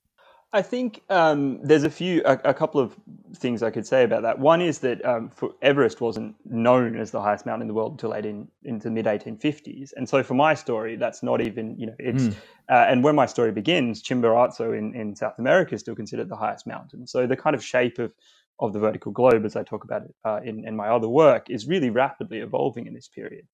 I 0.52 0.62
think 0.62 1.02
um, 1.08 1.60
there's 1.62 1.84
a 1.84 1.90
few, 1.90 2.22
a, 2.24 2.32
a, 2.44 2.54
couple 2.54 2.80
of 2.80 2.96
things 3.36 3.62
I 3.62 3.70
could 3.70 3.86
say 3.86 4.02
about 4.02 4.22
that. 4.22 4.40
One 4.40 4.60
is 4.60 4.80
that 4.80 5.04
um, 5.04 5.30
Everest 5.62 6.00
wasn't 6.00 6.34
known 6.44 6.96
as 6.98 7.12
the 7.12 7.20
highest 7.20 7.46
mountain 7.46 7.62
in 7.62 7.68
the 7.68 7.74
world 7.74 7.92
until 7.92 8.10
late 8.10 8.26
in, 8.26 8.48
into 8.64 8.84
the 8.84 8.90
mid 8.90 9.06
1850s, 9.06 9.92
and 9.96 10.08
so 10.08 10.24
for 10.24 10.34
my 10.34 10.54
story, 10.54 10.96
that's 10.96 11.22
not 11.22 11.40
even, 11.40 11.78
you 11.78 11.86
know, 11.86 11.94
it's. 11.98 12.24
Mm. 12.24 12.34
Uh, 12.68 12.86
and 12.88 13.02
when 13.02 13.16
my 13.16 13.26
story 13.26 13.50
begins, 13.50 14.02
Chimborazo 14.02 14.76
in, 14.76 14.94
in 14.94 15.16
South 15.16 15.38
America 15.38 15.74
is 15.74 15.80
still 15.80 15.96
considered 15.96 16.28
the 16.28 16.36
highest 16.36 16.66
mountain. 16.68 17.04
So 17.06 17.26
the 17.26 17.36
kind 17.36 17.54
of 17.54 17.64
shape 17.64 17.98
of 17.98 18.12
of 18.60 18.72
the 18.72 18.78
vertical 18.78 19.10
globe, 19.10 19.44
as 19.44 19.56
I 19.56 19.62
talk 19.62 19.84
about 19.84 20.02
it 20.02 20.14
uh, 20.24 20.40
in, 20.44 20.66
in 20.66 20.76
my 20.76 20.88
other 20.88 21.08
work, 21.08 21.48
is 21.48 21.66
really 21.66 21.90
rapidly 21.90 22.38
evolving 22.38 22.86
in 22.86 22.94
this 22.94 23.08
period 23.08 23.46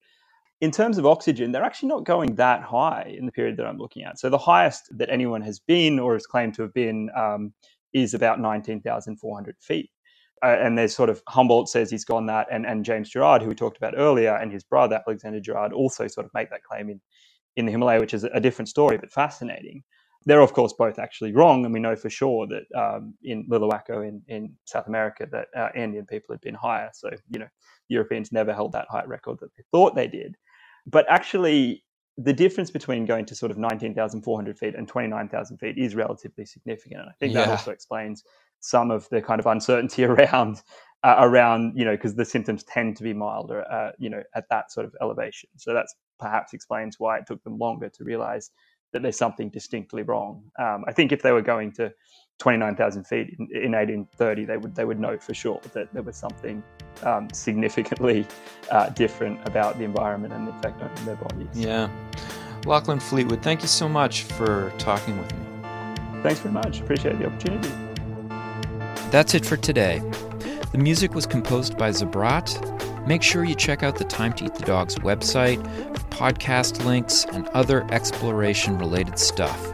in 0.61 0.71
terms 0.71 0.97
of 0.97 1.05
oxygen, 1.05 1.51
they're 1.51 1.63
actually 1.63 1.89
not 1.89 2.03
going 2.03 2.35
that 2.35 2.63
high 2.63 3.13
in 3.15 3.25
the 3.25 3.31
period 3.31 3.57
that 3.57 3.67
I'm 3.67 3.77
looking 3.77 4.03
at. 4.03 4.19
So 4.19 4.29
the 4.29 4.37
highest 4.37 4.85
that 4.97 5.09
anyone 5.09 5.41
has 5.41 5.59
been 5.59 5.99
or 5.99 6.15
is 6.15 6.25
claimed 6.25 6.55
to 6.55 6.63
have 6.63 6.73
been 6.73 7.09
um, 7.15 7.53
is 7.93 8.13
about 8.13 8.39
19,400 8.39 9.55
feet. 9.59 9.91
Uh, 10.43 10.57
and 10.59 10.77
there's 10.77 10.95
sort 10.95 11.09
of 11.09 11.21
Humboldt 11.27 11.69
says 11.69 11.89
he's 11.89 12.05
gone 12.05 12.27
that, 12.27 12.47
and, 12.51 12.65
and 12.65 12.85
James 12.85 13.09
Gerard, 13.09 13.41
who 13.41 13.49
we 13.49 13.55
talked 13.55 13.77
about 13.77 13.95
earlier, 13.97 14.35
and 14.35 14.51
his 14.51 14.63
brother 14.63 15.01
Alexander 15.07 15.39
Gerard 15.39 15.73
also 15.73 16.07
sort 16.07 16.25
of 16.25 16.33
make 16.33 16.49
that 16.51 16.63
claim 16.63 16.89
in, 16.89 17.01
in 17.55 17.65
the 17.65 17.71
Himalaya, 17.71 17.99
which 17.99 18.13
is 18.13 18.23
a 18.23 18.39
different 18.39 18.69
story 18.69 18.97
but 18.97 19.11
fascinating. 19.11 19.83
They're 20.25 20.41
of 20.41 20.53
course 20.53 20.73
both 20.73 20.99
actually 20.99 21.33
wrong, 21.33 21.65
and 21.65 21.73
we 21.73 21.79
know 21.79 21.95
for 21.95 22.09
sure 22.09 22.47
that 22.47 22.65
um, 22.77 23.15
in 23.23 23.47
Llullaillaco 23.47 24.07
in, 24.07 24.21
in 24.27 24.53
South 24.65 24.87
America 24.87 25.27
that 25.31 25.47
uh, 25.55 25.69
Andean 25.73 26.05
people 26.05 26.33
had 26.33 26.41
been 26.41 26.53
higher. 26.53 26.89
So 26.93 27.09
you 27.29 27.39
know 27.39 27.47
Europeans 27.87 28.31
never 28.31 28.53
held 28.53 28.73
that 28.73 28.87
high 28.89 29.05
record 29.05 29.39
that 29.39 29.55
they 29.55 29.63
thought 29.71 29.95
they 29.95 30.07
did 30.07 30.35
but 30.87 31.05
actually 31.09 31.83
the 32.17 32.33
difference 32.33 32.71
between 32.71 33.05
going 33.05 33.25
to 33.25 33.35
sort 33.35 33.51
of 33.51 33.57
19,400 33.57 34.57
feet 34.57 34.73
and 34.75 34.87
29,000 34.87 35.57
feet 35.57 35.77
is 35.77 35.93
relatively 35.93 36.45
significant. 36.45 37.01
And 37.01 37.09
I 37.09 37.13
think 37.19 37.33
yeah. 37.33 37.45
that 37.45 37.49
also 37.49 37.71
explains 37.71 38.23
some 38.59 38.89
of 38.89 39.07
the 39.09 39.21
kind 39.21 39.39
of 39.39 39.45
uncertainty 39.45 40.03
around, 40.05 40.63
uh, 41.03 41.15
around 41.19 41.73
you 41.75 41.85
know, 41.85 41.91
because 41.91 42.15
the 42.15 42.25
symptoms 42.25 42.63
tend 42.63 42.97
to 42.97 43.03
be 43.03 43.13
milder, 43.13 43.71
uh, 43.71 43.91
you 43.99 44.09
know, 44.09 44.23
at 44.33 44.45
that 44.49 44.71
sort 44.71 44.87
of 44.87 44.95
elevation. 44.99 45.49
So 45.57 45.73
that's 45.73 45.93
perhaps 46.19 46.53
explains 46.53 46.99
why 46.99 47.19
it 47.19 47.27
took 47.27 47.43
them 47.43 47.59
longer 47.59 47.89
to 47.89 48.03
realize 48.03 48.49
that 48.93 49.03
there's 49.03 49.17
something 49.17 49.49
distinctly 49.49 50.01
wrong. 50.01 50.43
Um, 50.57 50.85
I 50.87 50.93
think 50.93 51.11
if 51.11 51.21
they 51.21 51.31
were 51.31 51.41
going 51.41 51.73
to 51.73 51.91
29,000 52.39 53.03
feet 53.05 53.35
in, 53.39 53.47
in 53.51 53.71
1830, 53.71 54.45
they 54.45 54.57
would 54.57 54.75
they 54.75 54.85
would 54.85 54.99
know 54.99 55.17
for 55.17 55.33
sure 55.33 55.59
that 55.73 55.91
there 55.93 56.03
was 56.03 56.15
something 56.15 56.63
um, 57.03 57.27
significantly 57.31 58.25
uh, 58.71 58.89
different 58.89 59.39
about 59.47 59.77
the 59.77 59.83
environment 59.83 60.33
and 60.33 60.47
the 60.47 60.51
effect 60.51 60.81
on 60.81 61.05
their 61.05 61.15
bodies. 61.15 61.47
Yeah. 61.53 61.89
Lachlan 62.65 62.99
Fleetwood, 62.99 63.41
thank 63.41 63.61
you 63.61 63.67
so 63.67 63.87
much 63.87 64.23
for 64.23 64.73
talking 64.77 65.17
with 65.17 65.33
me. 65.33 65.47
Thanks 66.21 66.39
very 66.39 66.53
much. 66.53 66.81
Appreciate 66.81 67.17
the 67.19 67.27
opportunity. 67.27 67.69
That's 69.09 69.33
it 69.33 69.45
for 69.45 69.55
today. 69.55 70.01
The 70.71 70.77
music 70.77 71.13
was 71.15 71.25
composed 71.25 71.77
by 71.77 71.91
Zabrat. 71.91 73.07
Make 73.07 73.23
sure 73.23 73.45
you 73.45 73.55
check 73.55 73.83
out 73.83 73.95
the 73.95 74.03
Time 74.03 74.33
to 74.33 74.45
Eat 74.45 74.55
the 74.55 74.65
Dogs 74.65 74.95
website 74.95 75.63
for 75.97 76.03
podcast 76.07 76.83
links 76.83 77.23
and 77.25 77.47
other 77.49 77.87
exploration 77.91 78.77
related 78.77 79.17
stuff. 79.17 79.73